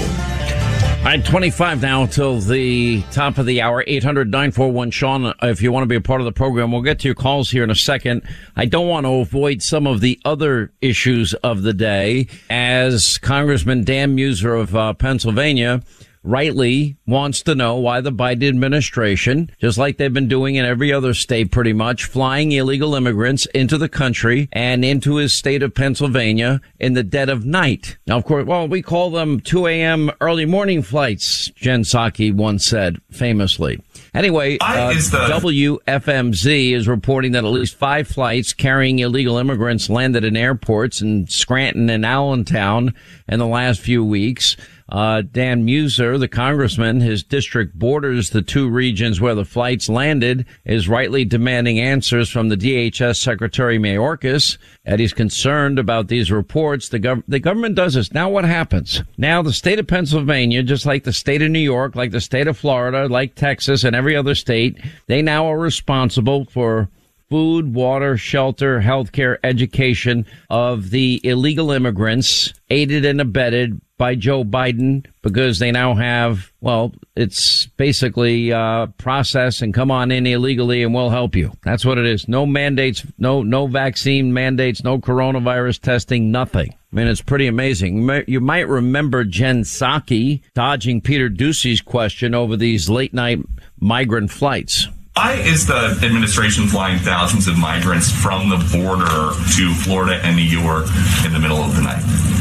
Right, 1.02 1.24
25 1.24 1.80
now 1.80 2.02
until 2.02 2.38
the 2.40 3.02
top 3.10 3.38
of 3.38 3.46
the 3.46 3.62
hour. 3.62 3.82
800 3.86 4.30
941 4.30 4.90
Sean, 4.90 5.34
if 5.42 5.62
you 5.62 5.72
want 5.72 5.82
to 5.82 5.88
be 5.88 5.96
a 5.96 6.00
part 6.00 6.20
of 6.20 6.26
the 6.26 6.32
program. 6.32 6.70
We'll 6.70 6.82
get 6.82 7.00
to 7.00 7.08
your 7.08 7.14
calls 7.14 7.50
here 7.50 7.64
in 7.64 7.70
a 7.70 7.74
second. 7.74 8.22
I 8.54 8.66
don't 8.66 8.86
want 8.86 9.06
to 9.06 9.14
avoid 9.14 9.62
some 9.62 9.86
of 9.86 10.02
the 10.02 10.20
other 10.26 10.72
issues 10.82 11.32
of 11.34 11.62
the 11.62 11.72
day 11.72 12.28
as 12.50 13.16
Congressman 13.16 13.82
Dan 13.82 14.14
Meuser 14.14 14.60
of 14.60 14.76
uh, 14.76 14.92
Pennsylvania 14.92 15.82
rightly 16.22 16.96
wants 17.06 17.42
to 17.42 17.54
know 17.54 17.76
why 17.76 18.00
the 18.00 18.12
Biden 18.12 18.48
administration, 18.48 19.50
just 19.58 19.78
like 19.78 19.96
they've 19.96 20.12
been 20.12 20.28
doing 20.28 20.56
in 20.56 20.64
every 20.64 20.92
other 20.92 21.14
state 21.14 21.50
pretty 21.50 21.72
much, 21.72 22.04
flying 22.04 22.52
illegal 22.52 22.94
immigrants 22.94 23.46
into 23.46 23.78
the 23.78 23.88
country 23.88 24.48
and 24.52 24.84
into 24.84 25.16
his 25.16 25.32
state 25.32 25.62
of 25.62 25.74
Pennsylvania 25.74 26.60
in 26.78 26.94
the 26.94 27.02
dead 27.02 27.28
of 27.28 27.44
night. 27.44 27.96
Now, 28.06 28.18
of 28.18 28.24
course, 28.24 28.46
well, 28.46 28.68
we 28.68 28.82
call 28.82 29.10
them 29.10 29.40
2 29.40 29.66
a.m. 29.66 30.10
early 30.20 30.46
morning 30.46 30.82
flights, 30.82 31.50
Jen 31.56 31.82
Psaki 31.82 32.32
once 32.32 32.66
said 32.66 33.00
famously. 33.10 33.80
Anyway, 34.12 34.58
uh, 34.60 34.92
WFMZ 34.92 36.72
is 36.72 36.88
reporting 36.88 37.32
that 37.32 37.44
at 37.44 37.50
least 37.50 37.76
five 37.76 38.08
flights 38.08 38.52
carrying 38.52 38.98
illegal 38.98 39.38
immigrants 39.38 39.88
landed 39.88 40.24
in 40.24 40.36
airports 40.36 41.00
in 41.00 41.28
Scranton 41.28 41.88
and 41.88 42.04
Allentown 42.04 42.94
in 43.28 43.38
the 43.38 43.46
last 43.46 43.80
few 43.80 44.04
weeks. 44.04 44.56
Uh, 44.90 45.22
Dan 45.22 45.64
Meuser, 45.64 46.18
the 46.18 46.28
congressman, 46.28 47.00
his 47.00 47.22
district 47.22 47.78
borders 47.78 48.30
the 48.30 48.42
two 48.42 48.68
regions 48.68 49.20
where 49.20 49.34
the 49.36 49.44
flights 49.44 49.88
landed, 49.88 50.46
is 50.64 50.88
rightly 50.88 51.24
demanding 51.24 51.78
answers 51.78 52.28
from 52.28 52.48
the 52.48 52.56
DHS 52.56 53.16
Secretary 53.16 53.78
Mayorkas. 53.78 54.58
And 54.84 55.00
he's 55.00 55.12
concerned 55.12 55.78
about 55.78 56.08
these 56.08 56.32
reports. 56.32 56.88
The, 56.88 56.98
gov- 56.98 57.22
the 57.28 57.38
government 57.38 57.76
does 57.76 57.94
this. 57.94 58.12
Now 58.12 58.28
what 58.28 58.44
happens? 58.44 59.02
Now 59.16 59.42
the 59.42 59.52
state 59.52 59.78
of 59.78 59.86
Pennsylvania, 59.86 60.62
just 60.62 60.86
like 60.86 61.04
the 61.04 61.12
state 61.12 61.42
of 61.42 61.50
New 61.50 61.60
York, 61.60 61.94
like 61.94 62.10
the 62.10 62.20
state 62.20 62.48
of 62.48 62.58
Florida, 62.58 63.06
like 63.06 63.36
Texas 63.36 63.84
and 63.84 63.94
every 63.94 64.16
other 64.16 64.34
state, 64.34 64.78
they 65.06 65.22
now 65.22 65.46
are 65.46 65.58
responsible 65.58 66.46
for 66.46 66.88
food, 67.28 67.72
water, 67.74 68.16
shelter, 68.16 68.80
healthcare, 68.80 69.38
education 69.44 70.26
of 70.50 70.90
the 70.90 71.20
illegal 71.22 71.70
immigrants 71.70 72.52
aided 72.70 73.04
and 73.04 73.20
abetted 73.20 73.80
by 74.00 74.14
Joe 74.14 74.44
Biden 74.44 75.04
because 75.20 75.58
they 75.58 75.70
now 75.70 75.94
have, 75.94 76.50
well, 76.62 76.94
it's 77.16 77.66
basically 77.66 78.50
uh, 78.50 78.86
process 78.96 79.60
and 79.60 79.74
come 79.74 79.90
on 79.90 80.10
in 80.10 80.26
illegally 80.26 80.82
and 80.82 80.94
we'll 80.94 81.10
help 81.10 81.36
you. 81.36 81.52
That's 81.64 81.84
what 81.84 81.98
it 81.98 82.06
is. 82.06 82.26
No 82.26 82.46
mandates, 82.46 83.06
no 83.18 83.42
no 83.42 83.66
vaccine 83.66 84.32
mandates, 84.32 84.82
no 84.82 84.98
coronavirus 84.98 85.82
testing, 85.82 86.30
nothing. 86.32 86.70
I 86.72 86.96
mean, 86.96 87.08
it's 87.08 87.20
pretty 87.20 87.46
amazing. 87.46 88.24
You 88.26 88.40
might 88.40 88.66
remember 88.68 89.22
Jen 89.22 89.64
Psaki 89.64 90.40
dodging 90.54 91.02
Peter 91.02 91.28
Doocy's 91.28 91.82
question 91.82 92.34
over 92.34 92.56
these 92.56 92.88
late 92.88 93.12
night 93.12 93.40
migrant 93.80 94.30
flights. 94.30 94.88
Why 95.12 95.34
is 95.34 95.66
the 95.66 96.00
administration 96.02 96.68
flying 96.68 97.00
thousands 97.00 97.48
of 97.48 97.58
migrants 97.58 98.10
from 98.10 98.48
the 98.48 98.56
border 98.72 99.34
to 99.56 99.74
Florida 99.74 100.22
and 100.24 100.36
New 100.36 100.42
York 100.42 100.86
in 101.26 101.34
the 101.34 101.38
middle 101.38 101.58
of 101.58 101.76
the 101.76 101.82
night? 101.82 102.39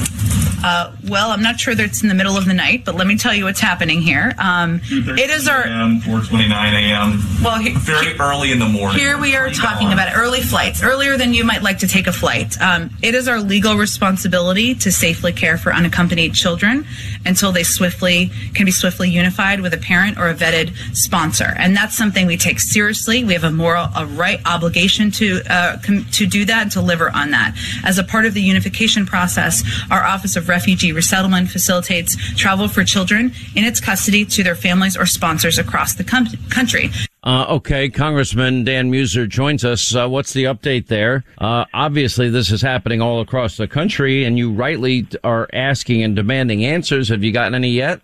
Uh, 0.63 0.91
well, 1.07 1.31
I'm 1.31 1.41
not 1.41 1.59
sure 1.59 1.73
that 1.73 1.83
it's 1.83 2.01
in 2.03 2.09
the 2.09 2.15
middle 2.15 2.37
of 2.37 2.45
the 2.45 2.53
night, 2.53 2.83
but 2.85 2.95
let 2.95 3.07
me 3.07 3.17
tell 3.17 3.33
you 3.33 3.45
what's 3.45 3.59
happening 3.59 4.01
here. 4.01 4.33
Um, 4.37 4.81
it 4.91 5.29
is 5.29 5.47
our 5.47 5.63
4:29 5.63 6.49
a.m. 6.51 7.21
Well, 7.43 7.59
he, 7.59 7.71
very 7.71 8.19
early 8.19 8.51
in 8.51 8.59
the 8.59 8.67
morning. 8.67 8.99
Here 8.99 9.17
we 9.17 9.35
are 9.35 9.49
talking 9.49 9.93
about 9.93 10.15
early 10.15 10.41
flights, 10.41 10.83
earlier 10.83 11.17
than 11.17 11.33
you 11.33 11.43
might 11.43 11.63
like 11.63 11.79
to 11.79 11.87
take 11.87 12.07
a 12.07 12.11
flight. 12.11 12.59
Um, 12.61 12.89
it 13.01 13.15
is 13.15 13.27
our 13.27 13.39
legal 13.39 13.75
responsibility 13.75 14.75
to 14.75 14.91
safely 14.91 15.31
care 15.31 15.57
for 15.57 15.73
unaccompanied 15.73 16.33
children 16.33 16.85
until 17.25 17.51
they 17.51 17.63
swiftly 17.63 18.29
can 18.53 18.65
be 18.65 18.71
swiftly 18.71 19.09
unified 19.09 19.61
with 19.61 19.73
a 19.73 19.77
parent 19.77 20.17
or 20.17 20.29
a 20.29 20.35
vetted 20.35 20.75
sponsor, 20.95 21.53
and 21.57 21.75
that's 21.75 21.95
something 21.95 22.27
we 22.27 22.37
take 22.37 22.59
seriously. 22.59 23.23
We 23.23 23.33
have 23.33 23.43
a 23.45 23.51
moral, 23.51 23.87
a 23.95 24.05
right, 24.05 24.41
obligation 24.45 25.11
to 25.11 25.41
uh, 25.49 25.77
com- 25.83 26.05
to 26.11 26.27
do 26.27 26.43
that 26.45 26.63
and 26.63 26.71
to 26.71 26.79
deliver 26.79 27.09
on 27.15 27.31
that. 27.31 27.55
As 27.83 27.97
a 27.97 28.03
part 28.03 28.25
of 28.25 28.33
the 28.33 28.41
unification 28.41 29.05
process, 29.05 29.63
our 29.89 30.03
Office 30.03 30.35
of 30.35 30.48
Refugee 30.49 30.91
Resettlement 30.91 31.49
facilitates 31.49 32.15
travel 32.35 32.67
for 32.67 32.83
children 32.83 33.31
in 33.55 33.63
its 33.63 33.79
custody 33.79 34.25
to 34.25 34.43
their 34.43 34.55
families 34.55 34.97
or 34.97 35.05
sponsors 35.05 35.57
across 35.57 35.93
the 35.93 36.03
com- 36.03 36.27
country. 36.49 36.89
Uh, 37.23 37.45
okay, 37.49 37.89
Congressman 37.89 38.63
Dan 38.63 38.91
Meuser 38.91 39.27
joins 39.27 39.63
us. 39.63 39.95
Uh, 39.95 40.07
what's 40.07 40.33
the 40.33 40.45
update 40.45 40.87
there? 40.87 41.23
Uh, 41.37 41.65
obviously, 41.73 42.29
this 42.29 42.49
is 42.51 42.61
happening 42.61 43.01
all 43.01 43.21
across 43.21 43.57
the 43.57 43.67
country, 43.67 44.23
and 44.23 44.37
you 44.37 44.51
rightly 44.51 45.07
are 45.23 45.47
asking 45.53 46.01
and 46.01 46.15
demanding 46.15 46.65
answers. 46.65 47.09
Have 47.09 47.23
you 47.23 47.31
gotten 47.31 47.55
any 47.55 47.71
yet? 47.71 48.01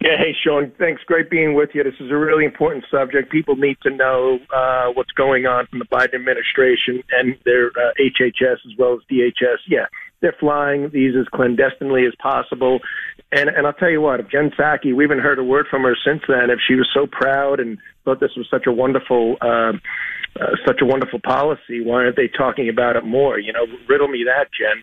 Yeah, 0.00 0.18
hey, 0.18 0.34
Sean. 0.42 0.72
Thanks. 0.78 1.02
Great 1.04 1.30
being 1.30 1.54
with 1.54 1.70
you. 1.72 1.82
This 1.84 1.94
is 2.00 2.10
a 2.10 2.16
really 2.16 2.44
important 2.44 2.84
subject. 2.90 3.30
People 3.30 3.56
need 3.56 3.78
to 3.82 3.90
know 3.90 4.38
uh, 4.54 4.86
what's 4.92 5.12
going 5.12 5.46
on 5.46 5.66
from 5.66 5.78
the 5.78 5.86
Biden 5.86 6.14
administration 6.14 7.02
and 7.12 7.36
their 7.44 7.68
uh, 7.68 7.92
HHS 7.98 8.58
as 8.66 8.76
well 8.78 8.94
as 8.94 9.00
DHS. 9.10 9.58
Yeah, 9.68 9.86
they're 10.24 10.34
flying 10.40 10.88
these 10.88 11.14
as 11.20 11.28
clandestinely 11.28 12.06
as 12.06 12.14
possible. 12.18 12.80
And 13.30 13.50
and 13.50 13.66
I'll 13.66 13.74
tell 13.74 13.90
you 13.90 14.00
what, 14.00 14.20
if 14.20 14.30
Jen 14.30 14.50
Psaki, 14.58 14.96
we 14.96 15.04
haven't 15.04 15.20
heard 15.20 15.38
a 15.38 15.44
word 15.44 15.66
from 15.70 15.82
her 15.82 15.94
since 16.02 16.22
then. 16.26 16.48
If 16.48 16.60
she 16.66 16.76
was 16.76 16.88
so 16.94 17.06
proud 17.06 17.60
and 17.60 17.76
thought 18.06 18.20
this 18.20 18.34
was 18.34 18.46
such 18.50 18.66
a 18.66 18.72
wonderful, 18.72 19.36
uh, 19.42 19.72
uh, 20.40 20.56
such 20.66 20.80
a 20.80 20.86
wonderful 20.86 21.20
policy, 21.20 21.84
why 21.84 22.04
aren't 22.04 22.16
they 22.16 22.28
talking 22.28 22.70
about 22.70 22.96
it 22.96 23.04
more? 23.04 23.38
You 23.38 23.52
know, 23.52 23.66
riddle 23.86 24.08
me 24.08 24.24
that, 24.24 24.48
Jen. 24.58 24.82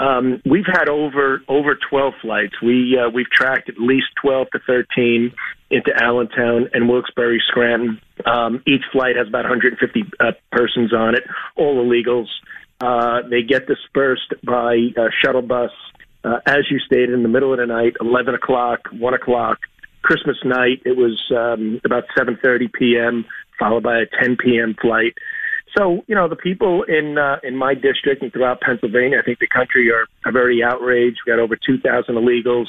Um, 0.00 0.42
we've 0.44 0.66
had 0.66 0.88
over 0.88 1.42
over 1.46 1.78
12 1.88 2.14
flights. 2.20 2.54
We 2.60 2.98
uh, 2.98 3.10
we've 3.10 3.30
tracked 3.30 3.68
at 3.68 3.78
least 3.78 4.06
12 4.22 4.48
to 4.54 4.58
13 4.66 5.32
into 5.70 5.92
Allentown 6.02 6.68
and 6.72 6.88
Wilkes-Barre, 6.88 7.40
Scranton. 7.46 8.00
Um, 8.26 8.60
each 8.66 8.82
flight 8.92 9.14
has 9.16 9.28
about 9.28 9.44
150 9.44 10.04
uh, 10.18 10.32
persons 10.50 10.92
on 10.92 11.14
it, 11.14 11.22
all 11.56 11.84
illegals. 11.84 12.26
Uh, 12.80 13.20
they 13.28 13.42
get 13.42 13.66
dispersed 13.66 14.34
by 14.44 14.88
uh, 14.96 15.08
shuttle 15.22 15.42
bus, 15.42 15.70
uh, 16.24 16.38
as 16.46 16.64
you 16.70 16.78
stated, 16.80 17.10
in 17.10 17.22
the 17.22 17.28
middle 17.28 17.52
of 17.52 17.58
the 17.58 17.66
night, 17.66 17.94
11 18.00 18.34
o'clock, 18.34 18.88
1 18.92 19.14
o'clock. 19.14 19.58
Christmas 20.02 20.36
night, 20.44 20.82
it 20.84 20.96
was 20.96 21.18
um, 21.30 21.80
about 21.84 22.04
7.30 22.18 22.72
p.m., 22.72 23.24
followed 23.58 23.82
by 23.82 23.98
a 23.98 24.06
10 24.22 24.36
p.m. 24.36 24.74
flight. 24.80 25.14
So, 25.76 26.04
you 26.06 26.14
know, 26.14 26.28
the 26.28 26.36
people 26.36 26.84
in 26.84 27.18
uh, 27.18 27.36
in 27.42 27.56
my 27.56 27.74
district 27.74 28.22
and 28.22 28.32
throughout 28.32 28.60
Pennsylvania, 28.60 29.18
I 29.18 29.24
think 29.24 29.40
the 29.40 29.48
country 29.48 29.90
are, 29.90 30.06
are 30.24 30.32
very 30.32 30.62
outraged. 30.62 31.18
We 31.26 31.32
got 31.32 31.40
over 31.40 31.56
2,000 31.56 32.14
illegals 32.14 32.66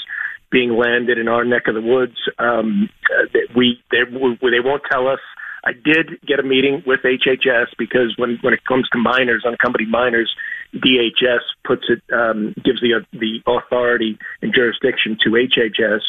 being 0.51 0.75
landed 0.75 1.17
in 1.17 1.27
our 1.27 1.45
neck 1.45 1.63
of 1.67 1.75
the 1.75 1.81
woods. 1.81 2.15
Um, 2.39 2.89
uh, 3.11 3.39
we 3.55 3.79
they, 3.91 3.99
they 4.09 4.59
won't 4.63 4.83
tell 4.89 5.07
us 5.07 5.19
I 5.65 5.71
did 5.73 6.21
get 6.25 6.39
a 6.39 6.43
meeting 6.43 6.83
with 6.85 7.01
HHS 7.01 7.67
because 7.77 8.13
when 8.17 8.37
when 8.41 8.53
it 8.53 8.63
comes 8.65 8.87
to 8.89 8.99
minors, 8.99 9.43
unaccompanied 9.45 9.89
minors, 9.89 10.33
DHS 10.75 11.41
puts 11.63 11.83
it 11.89 12.01
um, 12.13 12.53
gives 12.63 12.81
the 12.81 13.03
the 13.13 13.41
authority 13.47 14.17
and 14.41 14.53
jurisdiction 14.53 15.17
to 15.23 15.31
HHS. 15.31 16.01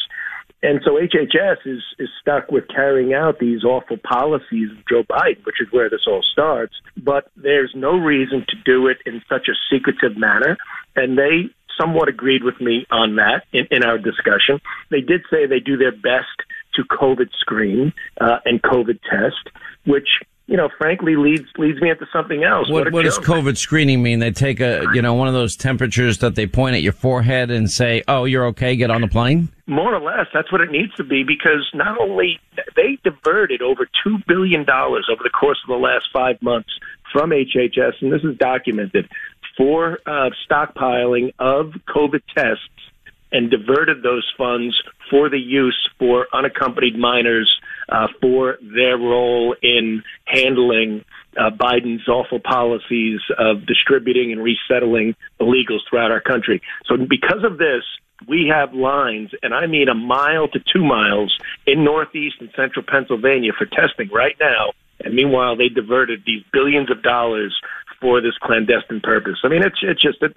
And 0.63 0.81
so 0.85 0.93
HHS 0.93 1.59
is 1.65 1.83
is 1.99 2.09
stuck 2.21 2.51
with 2.51 2.69
carrying 2.69 3.15
out 3.15 3.39
these 3.39 3.65
awful 3.65 3.97
policies 3.97 4.71
of 4.73 4.87
Joe 4.89 5.05
Biden, 5.05 5.45
which 5.45 5.61
is 5.61 5.69
where 5.71 5.89
this 5.89 6.07
all 6.07 6.23
starts. 6.33 6.75
But 6.97 7.31
there's 7.37 7.73
no 7.75 7.97
reason 7.97 8.45
to 8.49 8.57
do 8.65 8.89
it 8.89 8.99
in 9.07 9.23
such 9.29 9.49
a 9.49 9.55
secretive 9.71 10.19
manner. 10.19 10.57
And 10.97 11.17
they 11.17 11.51
somewhat 11.79 12.09
agreed 12.09 12.43
with 12.43 12.61
me 12.61 12.87
on 12.91 13.17
that 13.17 13.45
in, 13.53 13.67
in 13.71 13.85
our 13.85 13.99
discussion. 13.99 14.61
They 14.91 15.01
did 15.01 15.23
say 15.31 15.47
they 15.47 15.61
do 15.61 15.77
their 15.77 15.93
best 15.93 16.41
to 16.77 16.85
COVID 16.85 17.29
screen 17.41 17.93
uh, 18.21 18.39
and 18.45 18.63
COVID 18.63 18.99
test, 19.11 19.51
which 19.85 20.09
you 20.47 20.57
know, 20.57 20.69
frankly, 20.79 21.17
leads 21.17 21.47
leads 21.59 21.81
me 21.81 21.91
into 21.91 22.07
something 22.13 22.45
else. 22.45 22.71
What, 22.71 22.85
what, 22.85 22.93
what 22.93 23.03
does 23.05 23.19
COVID 23.19 23.57
screening 23.57 24.01
mean? 24.03 24.21
They 24.21 24.31
take 24.31 24.61
a 24.61 24.85
you 24.95 25.03
know 25.03 25.15
one 25.15 25.27
of 25.27 25.35
those 25.35 25.57
temperatures 25.57 26.19
that 26.19 26.37
they 26.37 26.47
point 26.47 26.77
at 26.77 26.83
your 26.83 26.93
forehead 26.93 27.51
and 27.51 27.69
say, 27.69 28.05
"Oh, 28.07 28.25
you're 28.25 28.47
okay. 28.47 28.77
Get 28.77 28.91
on 28.91 29.01
the 29.01 29.09
plane." 29.09 29.49
More 29.67 29.93
or 29.93 30.01
less, 30.01 30.27
that's 30.33 30.53
what 30.53 30.61
it 30.61 30.71
needs 30.71 30.95
to 30.95 31.05
be 31.05 31.25
because 31.25 31.69
not 31.75 31.99
only 32.01 32.39
they 32.77 32.99
diverted 33.03 33.61
over 33.61 33.89
two 34.05 34.19
billion 34.29 34.65
dollars 34.65 35.09
over 35.11 35.23
the 35.25 35.31
course 35.31 35.59
of 35.65 35.69
the 35.69 35.83
last 35.83 36.07
five 36.13 36.41
months 36.41 36.71
from 37.13 37.31
HHS, 37.31 37.95
and 38.01 38.13
this 38.13 38.23
is 38.23 38.37
documented 38.39 39.09
for 39.57 39.99
uh, 40.07 40.31
stockpiling 40.49 41.33
of 41.41 41.73
COVID 41.89 42.23
tests 42.37 42.86
and 43.33 43.51
diverted 43.51 44.03
those 44.03 44.27
funds 44.37 44.81
for 45.11 45.29
the 45.29 45.39
use 45.39 45.89
for 45.99 46.27
unaccompanied 46.33 46.97
minors 46.97 47.51
uh, 47.89 48.07
for 48.21 48.59
their 48.63 48.97
role 48.97 49.55
in 49.63 50.03
handling 50.27 51.05
uh, 51.37 51.51
Biden's 51.51 52.09
awful 52.09 52.41
policies 52.41 53.21
of 53.39 53.67
distributing 53.67 54.33
and 54.33 54.41
resettling 54.41 55.15
illegals 55.41 55.81
throughout 55.89 56.11
our 56.11 56.21
country. 56.21 56.63
So, 56.87 56.97
because 56.97 57.45
of 57.45 57.59
this, 57.59 57.83
we 58.27 58.51
have 58.53 58.73
lines, 58.73 59.31
and 59.43 59.53
I 59.53 59.67
mean 59.67 59.89
a 59.89 59.95
mile 59.95 60.49
to 60.49 60.59
two 60.73 60.83
miles 60.83 61.37
in 61.67 61.85
northeast 61.85 62.37
and 62.41 62.51
central 62.57 62.85
Pennsylvania 62.87 63.53
for 63.57 63.67
testing 63.67 64.09
right 64.13 64.37
now. 64.41 64.73
And 65.05 65.15
meanwhile, 65.15 65.57
they 65.57 65.69
diverted 65.69 66.23
these 66.25 66.43
billions 66.53 66.91
of 66.91 67.03
dollars 67.03 67.55
for 68.01 68.21
this 68.21 68.33
clandestine 68.43 69.01
purpose. 69.01 69.39
I 69.45 69.49
mean, 69.49 69.63
it's 69.63 69.79
it's 69.83 70.01
just 70.01 70.23
it 70.23 70.35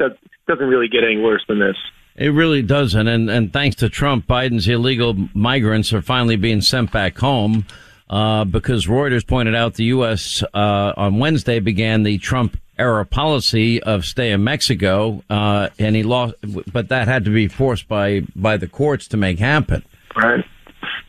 doesn't 0.47 0.67
really 0.67 0.89
get 0.89 1.03
any 1.03 1.17
worse 1.17 1.43
than 1.47 1.59
this. 1.59 1.77
It 2.19 2.33
really 2.33 2.61
doesn't. 2.61 3.07
And, 3.07 3.29
and 3.29 3.51
thanks 3.53 3.77
to 3.77 3.87
Trump, 3.87 4.27
Biden's 4.27 4.67
illegal 4.67 5.15
migrants 5.33 5.93
are 5.93 6.01
finally 6.01 6.35
being 6.35 6.59
sent 6.59 6.91
back 6.91 7.17
home. 7.17 7.65
Uh, 8.09 8.43
because 8.43 8.87
Reuters 8.87 9.25
pointed 9.25 9.53
out 9.53 9.75
the 9.75 9.85
U.S. 9.85 10.43
Uh, 10.53 10.93
on 10.97 11.19
Wednesday 11.19 11.59
began 11.59 12.01
the 12.01 12.17
Trump 12.17 12.59
era 12.79 13.05
policy 13.05 13.83
of 13.83 14.03
stay 14.03 14.31
in 14.31 14.43
Mexico, 14.43 15.23
uh, 15.29 15.69
and 15.77 15.95
he 15.95 16.01
lost, 16.01 16.33
but 16.73 16.89
that 16.89 17.07
had 17.07 17.25
to 17.25 17.31
be 17.31 17.47
forced 17.47 17.87
by 17.87 18.23
by 18.35 18.57
the 18.57 18.67
courts 18.67 19.09
to 19.09 19.17
make 19.17 19.37
happen. 19.37 19.85
Right. 20.15 20.43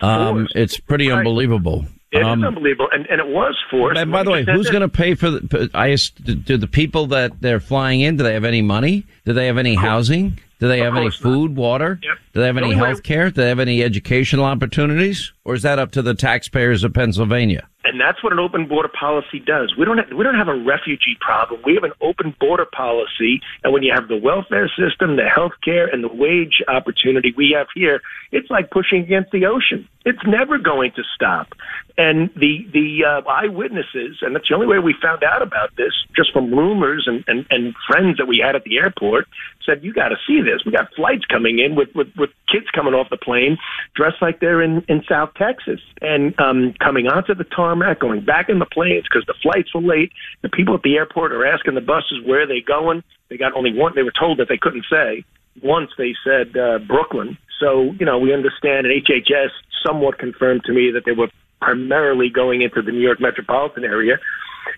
Um, 0.02 0.46
it's 0.54 0.78
pretty 0.78 1.08
right. 1.08 1.18
unbelievable. 1.18 1.86
It 2.12 2.22
um, 2.22 2.40
is 2.40 2.46
unbelievable, 2.46 2.88
and, 2.92 3.06
and 3.06 3.18
it 3.18 3.28
was 3.28 3.56
forced. 3.70 3.98
And 3.98 4.12
by 4.12 4.22
the 4.22 4.30
way, 4.30 4.44
who's 4.44 4.68
going 4.68 4.82
to 4.82 4.88
pay 4.88 5.14
for 5.14 5.30
the? 5.30 5.70
I 5.72 5.96
do 6.22 6.58
the 6.58 6.66
people 6.66 7.06
that 7.06 7.40
they're 7.40 7.60
flying 7.60 8.02
in? 8.02 8.18
Do 8.18 8.24
they 8.24 8.34
have 8.34 8.44
any 8.44 8.60
money? 8.60 9.06
Do 9.24 9.32
they 9.32 9.46
have 9.46 9.56
any 9.56 9.74
housing? 9.74 10.38
Do 10.60 10.68
they 10.68 10.80
have 10.80 10.96
any 10.96 11.10
food, 11.10 11.52
not. 11.52 11.60
water? 11.60 11.98
Yep. 12.02 12.18
Do 12.34 12.40
they 12.40 12.46
have 12.46 12.56
any 12.58 12.74
health 12.74 13.02
care? 13.02 13.30
Do 13.30 13.40
they 13.40 13.48
have 13.48 13.58
any 13.58 13.82
educational 13.82 14.44
opportunities? 14.44 15.32
Or 15.44 15.54
is 15.54 15.62
that 15.62 15.78
up 15.78 15.90
to 15.92 16.02
the 16.02 16.14
taxpayers 16.14 16.84
of 16.84 16.92
Pennsylvania? 16.92 17.66
And 17.82 18.00
that's 18.00 18.22
what 18.22 18.32
an 18.32 18.38
open 18.38 18.68
border 18.68 18.88
policy 18.88 19.38
does. 19.38 19.74
We 19.76 19.84
don't 19.86 19.98
have, 19.98 20.12
we 20.12 20.22
don't 20.22 20.34
have 20.34 20.48
a 20.48 20.54
refugee 20.54 21.16
problem. 21.20 21.62
We 21.64 21.74
have 21.74 21.84
an 21.84 21.92
open 22.00 22.34
border 22.38 22.66
policy. 22.66 23.40
And 23.64 23.72
when 23.72 23.82
you 23.82 23.92
have 23.94 24.08
the 24.08 24.18
welfare 24.18 24.68
system, 24.68 25.16
the 25.16 25.28
health 25.28 25.52
care, 25.64 25.86
and 25.86 26.04
the 26.04 26.12
wage 26.12 26.62
opportunity 26.68 27.32
we 27.36 27.54
have 27.56 27.68
here, 27.74 28.02
it's 28.32 28.50
like 28.50 28.70
pushing 28.70 29.02
against 29.02 29.30
the 29.30 29.46
ocean. 29.46 29.88
It's 30.04 30.24
never 30.26 30.58
going 30.58 30.92
to 30.92 31.02
stop. 31.14 31.52
And 31.98 32.30
the 32.34 32.66
the 32.72 33.04
uh, 33.04 33.28
eyewitnesses, 33.28 34.18
and 34.22 34.34
that's 34.34 34.48
the 34.48 34.54
only 34.54 34.66
way 34.66 34.78
we 34.78 34.94
found 35.02 35.22
out 35.22 35.42
about 35.42 35.76
this, 35.76 35.92
just 36.16 36.32
from 36.32 36.54
rumors 36.54 37.04
and, 37.06 37.22
and, 37.26 37.46
and 37.50 37.74
friends 37.86 38.16
that 38.16 38.26
we 38.26 38.42
had 38.42 38.56
at 38.56 38.64
the 38.64 38.78
airport, 38.78 39.26
said, 39.66 39.84
"You 39.84 39.92
got 39.92 40.08
to 40.08 40.16
see 40.26 40.40
this. 40.40 40.64
We 40.64 40.72
got 40.72 40.88
flights 40.94 41.26
coming 41.26 41.58
in 41.58 41.74
with, 41.74 41.88
with 41.94 42.08
with 42.16 42.30
kids 42.50 42.66
coming 42.74 42.94
off 42.94 43.10
the 43.10 43.18
plane 43.18 43.58
dressed 43.94 44.22
like 44.22 44.40
they're 44.40 44.62
in 44.62 44.84
in 44.88 45.02
South 45.08 45.34
Texas 45.34 45.80
and 46.00 46.38
um, 46.40 46.74
coming 46.80 47.06
onto 47.06 47.34
the 47.34 47.44
tarmac, 47.44 47.69
going 48.00 48.24
back 48.24 48.48
in 48.48 48.58
the 48.58 48.66
planes 48.66 49.04
because 49.04 49.26
the 49.26 49.34
flights 49.42 49.74
were 49.74 49.82
late. 49.82 50.12
The 50.42 50.48
people 50.48 50.74
at 50.74 50.82
the 50.82 50.96
airport 50.96 51.32
are 51.32 51.46
asking 51.46 51.74
the 51.74 51.80
buses 51.80 52.18
where 52.24 52.46
they're 52.46 52.60
going. 52.66 53.02
They 53.28 53.36
got 53.36 53.54
only 53.54 53.72
one. 53.72 53.92
They 53.94 54.02
were 54.02 54.12
told 54.18 54.38
that 54.38 54.48
they 54.48 54.58
couldn't 54.58 54.86
say. 54.90 55.24
Once 55.62 55.90
they 55.98 56.14
said 56.24 56.56
uh, 56.56 56.78
Brooklyn. 56.78 57.36
So 57.60 57.92
you 57.98 58.06
know 58.06 58.18
we 58.18 58.32
understand, 58.32 58.86
and 58.86 59.04
HHS 59.04 59.50
somewhat 59.84 60.18
confirmed 60.18 60.64
to 60.64 60.72
me 60.72 60.90
that 60.92 61.04
they 61.04 61.12
were 61.12 61.28
primarily 61.60 62.30
going 62.30 62.62
into 62.62 62.82
the 62.82 62.90
New 62.90 63.00
York 63.00 63.20
metropolitan 63.20 63.84
area. 63.84 64.18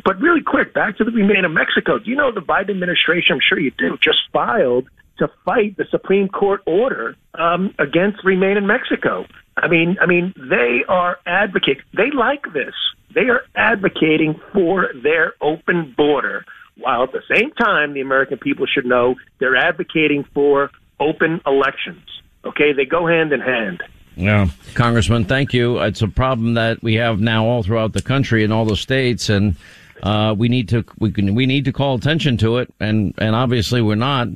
But 0.04 0.20
really 0.20 0.42
quick, 0.42 0.74
back 0.74 0.96
to 0.98 1.04
the 1.04 1.10
Remain 1.10 1.44
in 1.44 1.54
Mexico. 1.54 1.98
Do 1.98 2.10
you 2.10 2.16
know 2.16 2.32
the 2.32 2.40
Biden 2.40 2.70
administration, 2.70 3.34
I'm 3.34 3.40
sure 3.46 3.58
you 3.58 3.72
do, 3.78 3.96
just 4.02 4.18
filed 4.32 4.88
to 5.22 5.30
fight 5.44 5.76
the 5.76 5.86
Supreme 5.90 6.28
Court 6.28 6.62
order 6.66 7.14
um, 7.34 7.72
against 7.78 8.24
Remain 8.24 8.56
in 8.56 8.66
Mexico. 8.66 9.24
I 9.56 9.68
mean, 9.68 9.96
I 10.00 10.06
mean, 10.06 10.34
they 10.36 10.80
are 10.88 11.18
advocating. 11.26 11.82
They 11.96 12.10
like 12.10 12.52
this. 12.52 12.74
They 13.14 13.28
are 13.28 13.42
advocating 13.54 14.40
for 14.52 14.88
their 15.00 15.34
open 15.40 15.94
border, 15.96 16.44
while 16.76 17.04
at 17.04 17.12
the 17.12 17.22
same 17.32 17.52
time, 17.52 17.92
the 17.92 18.00
American 18.00 18.38
people 18.38 18.66
should 18.66 18.86
know 18.86 19.14
they're 19.38 19.56
advocating 19.56 20.24
for 20.34 20.70
open 20.98 21.40
elections. 21.46 22.02
Okay, 22.44 22.72
they 22.72 22.84
go 22.84 23.06
hand 23.06 23.32
in 23.32 23.40
hand. 23.40 23.82
Yeah, 24.16 24.48
Congressman, 24.74 25.26
thank 25.26 25.54
you. 25.54 25.78
It's 25.78 26.02
a 26.02 26.08
problem 26.08 26.54
that 26.54 26.82
we 26.82 26.94
have 26.94 27.20
now 27.20 27.46
all 27.46 27.62
throughout 27.62 27.92
the 27.92 28.02
country 28.02 28.42
in 28.42 28.50
all 28.50 28.64
the 28.64 28.76
states, 28.76 29.28
and 29.28 29.54
uh, 30.02 30.34
we 30.36 30.48
need 30.48 30.68
to 30.70 30.84
we 30.98 31.12
can 31.12 31.34
we 31.36 31.46
need 31.46 31.64
to 31.66 31.72
call 31.72 31.94
attention 31.94 32.36
to 32.38 32.58
it, 32.58 32.74
and 32.80 33.14
and 33.18 33.36
obviously 33.36 33.80
we're 33.80 33.94
not. 33.94 34.28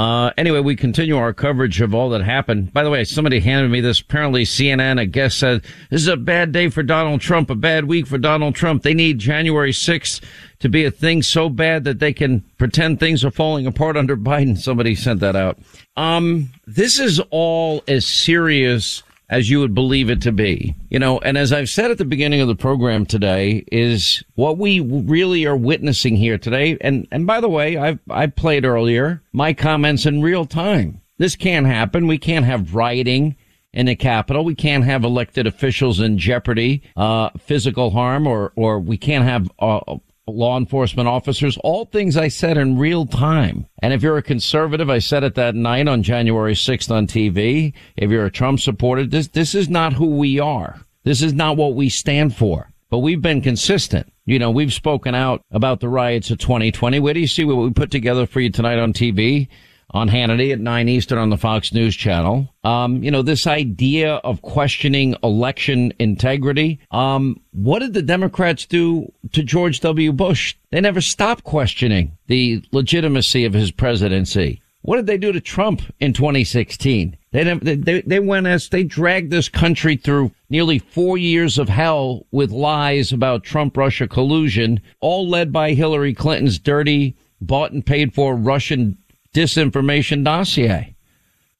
Uh, 0.00 0.32
anyway, 0.38 0.60
we 0.60 0.74
continue 0.74 1.14
our 1.14 1.34
coverage 1.34 1.82
of 1.82 1.94
all 1.94 2.08
that 2.08 2.22
happened. 2.22 2.72
By 2.72 2.82
the 2.84 2.88
way, 2.88 3.04
somebody 3.04 3.38
handed 3.38 3.70
me 3.70 3.82
this. 3.82 4.00
Apparently, 4.00 4.44
CNN, 4.44 4.98
I 4.98 5.04
guess, 5.04 5.34
said 5.34 5.62
this 5.90 6.00
is 6.00 6.08
a 6.08 6.16
bad 6.16 6.52
day 6.52 6.70
for 6.70 6.82
Donald 6.82 7.20
Trump, 7.20 7.50
a 7.50 7.54
bad 7.54 7.84
week 7.84 8.06
for 8.06 8.16
Donald 8.16 8.54
Trump. 8.54 8.82
They 8.82 8.94
need 8.94 9.18
January 9.18 9.72
6th 9.72 10.24
to 10.60 10.70
be 10.70 10.86
a 10.86 10.90
thing 10.90 11.20
so 11.20 11.50
bad 11.50 11.84
that 11.84 11.98
they 11.98 12.14
can 12.14 12.40
pretend 12.56 12.98
things 12.98 13.26
are 13.26 13.30
falling 13.30 13.66
apart 13.66 13.98
under 13.98 14.16
Biden. 14.16 14.56
Somebody 14.56 14.94
sent 14.94 15.20
that 15.20 15.36
out. 15.36 15.58
Um, 15.98 16.48
this 16.66 16.98
is 16.98 17.20
all 17.28 17.84
as 17.86 18.06
serious 18.06 19.02
as 19.30 19.48
you 19.48 19.60
would 19.60 19.74
believe 19.74 20.10
it 20.10 20.20
to 20.22 20.32
be. 20.32 20.74
You 20.90 20.98
know, 20.98 21.18
and 21.20 21.38
as 21.38 21.52
I've 21.52 21.68
said 21.68 21.90
at 21.90 21.98
the 21.98 22.04
beginning 22.04 22.40
of 22.40 22.48
the 22.48 22.56
program 22.56 23.06
today 23.06 23.64
is 23.70 24.22
what 24.34 24.58
we 24.58 24.80
really 24.80 25.46
are 25.46 25.56
witnessing 25.56 26.16
here 26.16 26.36
today. 26.36 26.76
And, 26.80 27.06
and 27.12 27.26
by 27.26 27.40
the 27.40 27.48
way, 27.48 27.76
I've, 27.76 28.00
I 28.10 28.26
played 28.26 28.64
earlier 28.64 29.22
my 29.32 29.54
comments 29.54 30.04
in 30.04 30.20
real 30.20 30.44
time. 30.44 31.00
This 31.18 31.36
can't 31.36 31.66
happen. 31.66 32.08
We 32.08 32.18
can't 32.18 32.44
have 32.44 32.74
rioting 32.74 33.36
in 33.72 33.86
the 33.86 33.94
Capitol. 33.94 34.44
We 34.44 34.56
can't 34.56 34.84
have 34.84 35.04
elected 35.04 35.46
officials 35.46 36.00
in 36.00 36.18
jeopardy, 36.18 36.82
uh, 36.96 37.30
physical 37.38 37.90
harm, 37.90 38.26
or, 38.26 38.52
or 38.56 38.80
we 38.80 38.96
can't 38.96 39.24
have 39.24 39.48
uh, 39.60 39.98
law 40.34 40.56
enforcement 40.56 41.08
officers, 41.08 41.56
all 41.58 41.84
things 41.84 42.16
I 42.16 42.28
said 42.28 42.56
in 42.56 42.78
real 42.78 43.06
time. 43.06 43.66
And 43.82 43.92
if 43.92 44.02
you're 44.02 44.16
a 44.16 44.22
conservative, 44.22 44.90
I 44.90 44.98
said 44.98 45.24
it 45.24 45.34
that 45.34 45.54
night 45.54 45.88
on 45.88 46.02
January 46.02 46.54
6th 46.54 46.90
on 46.90 47.06
TV. 47.06 47.72
If 47.96 48.10
you're 48.10 48.26
a 48.26 48.30
Trump 48.30 48.60
supporter, 48.60 49.06
this, 49.06 49.28
this 49.28 49.54
is 49.54 49.68
not 49.68 49.94
who 49.94 50.16
we 50.16 50.38
are. 50.38 50.80
This 51.04 51.22
is 51.22 51.32
not 51.32 51.56
what 51.56 51.74
we 51.74 51.88
stand 51.88 52.36
for. 52.36 52.70
But 52.90 52.98
we've 52.98 53.22
been 53.22 53.40
consistent. 53.40 54.12
You 54.26 54.38
know, 54.38 54.50
we've 54.50 54.72
spoken 54.72 55.14
out 55.14 55.42
about 55.50 55.80
the 55.80 55.88
riots 55.88 56.30
of 56.30 56.38
2020. 56.38 56.98
Where 56.98 57.14
do 57.14 57.20
you 57.20 57.26
see 57.26 57.44
what 57.44 57.56
we 57.56 57.70
put 57.70 57.90
together 57.90 58.26
for 58.26 58.40
you 58.40 58.50
tonight 58.50 58.78
on 58.78 58.92
TV? 58.92 59.48
On 59.92 60.08
Hannity 60.08 60.52
at 60.52 60.60
9 60.60 60.88
Eastern 60.88 61.18
on 61.18 61.30
the 61.30 61.36
Fox 61.36 61.72
News 61.72 61.96
channel. 61.96 62.48
Um, 62.64 63.02
you 63.02 63.10
know, 63.10 63.22
this 63.22 63.46
idea 63.46 64.14
of 64.16 64.42
questioning 64.42 65.16
election 65.22 65.92
integrity. 65.98 66.80
Um, 66.90 67.40
what 67.52 67.80
did 67.80 67.94
the 67.94 68.02
Democrats 68.02 68.66
do 68.66 69.12
to 69.32 69.42
George 69.42 69.80
W. 69.80 70.12
Bush? 70.12 70.54
They 70.70 70.80
never 70.80 71.00
stopped 71.00 71.44
questioning 71.44 72.16
the 72.26 72.62
legitimacy 72.72 73.44
of 73.44 73.54
his 73.54 73.70
presidency. 73.70 74.60
What 74.82 74.96
did 74.96 75.06
they 75.06 75.18
do 75.18 75.32
to 75.32 75.40
Trump 75.40 75.82
in 76.00 76.14
2016? 76.14 77.16
They, 77.32 77.54
they, 77.54 78.00
they 78.00 78.18
went 78.18 78.46
as 78.46 78.68
they 78.68 78.82
dragged 78.82 79.30
this 79.30 79.48
country 79.48 79.96
through 79.96 80.32
nearly 80.48 80.78
four 80.78 81.18
years 81.18 81.58
of 81.58 81.68
hell 81.68 82.26
with 82.32 82.50
lies 82.50 83.12
about 83.12 83.44
Trump 83.44 83.76
Russia 83.76 84.08
collusion, 84.08 84.80
all 85.00 85.28
led 85.28 85.52
by 85.52 85.74
Hillary 85.74 86.14
Clinton's 86.14 86.58
dirty, 86.58 87.14
bought 87.40 87.72
and 87.72 87.84
paid 87.84 88.14
for 88.14 88.34
Russian 88.34 88.96
disinformation 89.34 90.24
dossier. 90.24 90.94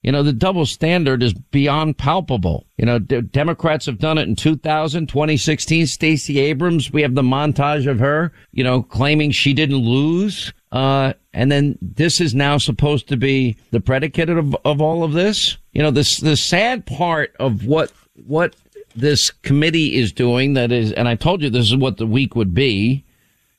You 0.02 0.12
know, 0.12 0.22
the 0.22 0.33
double 0.33 0.64
standard 0.64 1.22
is 1.22 1.35
beyond 1.35 1.98
palpable. 1.98 2.64
You 2.78 2.87
know, 2.87 2.98
d- 2.98 3.20
Democrats 3.20 3.85
have 3.85 3.98
done 3.98 4.16
it 4.16 4.28
in 4.28 4.35
2000, 4.35 5.09
2016. 5.09 5.87
Stacey 5.87 6.38
Abrams, 6.38 6.90
we 6.90 7.02
have 7.02 7.14
the 7.14 7.22
montage 7.22 7.87
of 7.87 7.98
her, 7.98 8.33
you 8.52 8.64
know, 8.64 8.83
claiming 8.83 9.30
she 9.30 9.52
didn't 9.52 9.76
lose. 9.76 10.54
Uh, 10.72 11.12
and 11.35 11.52
then 11.52 11.78
this 11.83 12.18
is 12.20 12.35
now 12.35 12.56
supposed 12.56 13.09
to 13.09 13.16
be 13.18 13.56
the 13.72 13.80
predicate 13.80 14.30
of, 14.30 14.56
of 14.64 14.80
all 14.80 15.04
of 15.04 15.12
this. 15.12 15.59
You 15.72 15.83
know, 15.83 15.90
this, 15.90 16.16
the 16.16 16.37
sad 16.37 16.87
part 16.87 17.37
of 17.38 17.66
what, 17.66 17.92
what 18.26 18.56
this 18.96 19.30
committee 19.30 19.96
is 19.96 20.12
doing 20.12 20.54
that 20.54 20.72
is, 20.72 20.92
and 20.92 21.09
I 21.09 21.14
told 21.14 21.42
you 21.42 21.50
this 21.50 21.66
is 21.66 21.76
what 21.76 21.98
the 21.98 22.06
week 22.06 22.35
would 22.35 22.54
be 22.54 23.04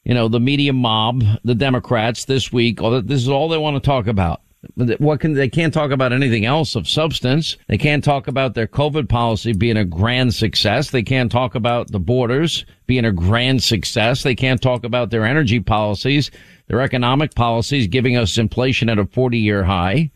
you 0.03 0.13
know, 0.13 0.27
the 0.27 0.39
media 0.39 0.73
mob, 0.73 1.23
the 1.43 1.55
Democrats 1.55 2.25
this 2.25 2.51
week, 2.51 2.81
all 2.81 2.91
that, 2.91 3.07
this 3.07 3.21
is 3.21 3.29
all 3.29 3.49
they 3.49 3.57
want 3.57 3.75
to 3.75 3.87
talk 3.87 4.07
about. 4.07 4.41
What 4.75 5.19
can, 5.19 5.33
they 5.33 5.49
can't 5.49 5.73
talk 5.73 5.89
about 5.89 6.13
anything 6.13 6.45
else 6.45 6.75
of 6.75 6.87
substance. 6.87 7.57
They 7.67 7.79
can't 7.79 8.03
talk 8.03 8.27
about 8.27 8.53
their 8.53 8.67
COVID 8.67 9.09
policy 9.09 9.53
being 9.53 9.77
a 9.77 9.85
grand 9.85 10.35
success. 10.35 10.91
They 10.91 11.01
can't 11.01 11.31
talk 11.31 11.55
about 11.55 11.91
the 11.91 11.99
borders 11.99 12.63
being 12.85 13.05
a 13.05 13.11
grand 13.11 13.63
success. 13.63 14.21
They 14.21 14.35
can't 14.35 14.61
talk 14.61 14.83
about 14.83 15.09
their 15.09 15.25
energy 15.25 15.59
policies, 15.59 16.29
their 16.67 16.81
economic 16.81 17.33
policies 17.33 17.87
giving 17.87 18.17
us 18.17 18.37
inflation 18.37 18.87
at 18.87 18.99
a 18.99 19.05
40 19.07 19.39
year 19.39 19.63
high. 19.63 20.11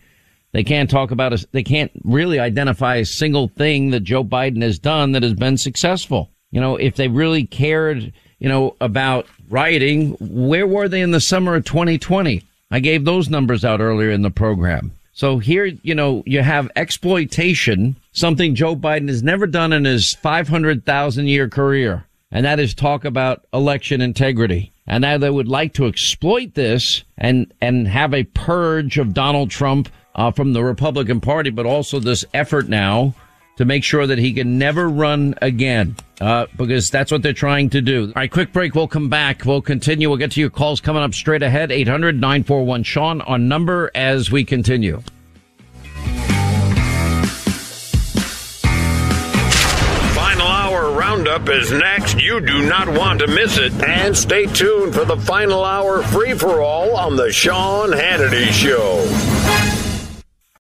They 0.51 0.63
can't 0.63 0.89
talk 0.89 1.09
about 1.09 1.33
a, 1.33 1.47
they 1.51 1.63
can't 1.63 1.91
really 2.03 2.39
identify 2.39 2.97
a 2.97 3.05
single 3.05 3.47
thing 3.47 3.89
that 3.89 4.01
Joe 4.01 4.23
Biden 4.23 4.61
has 4.61 4.77
done 4.77 5.11
that 5.13 5.23
has 5.23 5.33
been 5.33 5.57
successful. 5.57 6.31
You 6.55 6.61
know, 6.61 6.77
if 6.77 6.95
they 6.95 7.09
really 7.09 7.43
cared, 7.43 8.13
you 8.39 8.47
know, 8.47 8.77
about 8.79 9.27
rioting, 9.49 10.11
where 10.21 10.65
were 10.65 10.87
they 10.87 11.01
in 11.01 11.11
the 11.11 11.19
summer 11.19 11.55
of 11.55 11.65
2020? 11.65 12.43
I 12.71 12.79
gave 12.79 13.03
those 13.03 13.29
numbers 13.29 13.65
out 13.65 13.81
earlier 13.81 14.09
in 14.09 14.21
the 14.21 14.31
program. 14.31 14.93
So 15.11 15.39
here, 15.39 15.65
you 15.65 15.93
know, 15.93 16.23
you 16.25 16.41
have 16.43 16.71
exploitation, 16.77 17.97
something 18.13 18.55
Joe 18.55 18.73
Biden 18.73 19.09
has 19.09 19.21
never 19.21 19.47
done 19.47 19.73
in 19.73 19.83
his 19.83 20.13
500,000 20.13 21.27
year 21.27 21.49
career. 21.49 22.05
And 22.31 22.45
that 22.45 22.61
is 22.61 22.73
talk 22.73 23.03
about 23.03 23.43
election 23.53 23.99
integrity. 23.99 24.71
And 24.87 25.01
now 25.01 25.17
they 25.17 25.29
would 25.29 25.49
like 25.49 25.73
to 25.73 25.87
exploit 25.87 26.53
this 26.53 27.03
and, 27.17 27.51
and 27.59 27.85
have 27.89 28.13
a 28.13 28.23
purge 28.23 28.97
of 28.97 29.13
Donald 29.13 29.51
Trump 29.51 29.89
uh, 30.15 30.31
from 30.31 30.53
the 30.53 30.63
Republican 30.63 31.19
Party, 31.19 31.49
but 31.49 31.65
also 31.65 31.99
this 31.99 32.23
effort 32.33 32.69
now 32.69 33.13
to 33.57 33.65
make 33.65 33.83
sure 33.83 34.05
that 34.05 34.17
he 34.17 34.33
can 34.33 34.57
never 34.57 34.89
run 34.89 35.35
again. 35.41 35.95
Uh, 36.21 36.45
because 36.55 36.89
that's 36.89 37.11
what 37.11 37.21
they're 37.21 37.33
trying 37.33 37.69
to 37.69 37.81
do. 37.81 38.05
All 38.07 38.13
right, 38.15 38.31
quick 38.31 38.53
break. 38.53 38.73
We'll 38.73 38.87
come 38.87 39.09
back. 39.09 39.43
We'll 39.45 39.61
continue. 39.61 40.07
We'll 40.07 40.17
get 40.17 40.31
to 40.33 40.39
your 40.39 40.49
calls 40.49 40.79
coming 40.79 41.03
up 41.03 41.13
straight 41.13 41.43
ahead. 41.43 41.71
800 41.71 42.15
941 42.15 42.83
Sean 42.83 43.21
on 43.21 43.49
number 43.49 43.91
as 43.93 44.31
we 44.31 44.45
continue. 44.45 45.01
Final 50.13 50.47
hour 50.47 50.91
roundup 50.91 51.49
is 51.49 51.73
next. 51.73 52.21
You 52.21 52.39
do 52.39 52.65
not 52.67 52.87
want 52.87 53.19
to 53.19 53.27
miss 53.27 53.57
it. 53.57 53.73
And 53.83 54.15
stay 54.15 54.45
tuned 54.45 54.93
for 54.93 55.03
the 55.03 55.17
final 55.17 55.65
hour 55.65 56.01
free 56.03 56.33
for 56.33 56.61
all 56.61 56.95
on 56.95 57.17
the 57.17 57.29
Sean 57.33 57.89
Hannity 57.91 58.45
Show. 58.51 59.74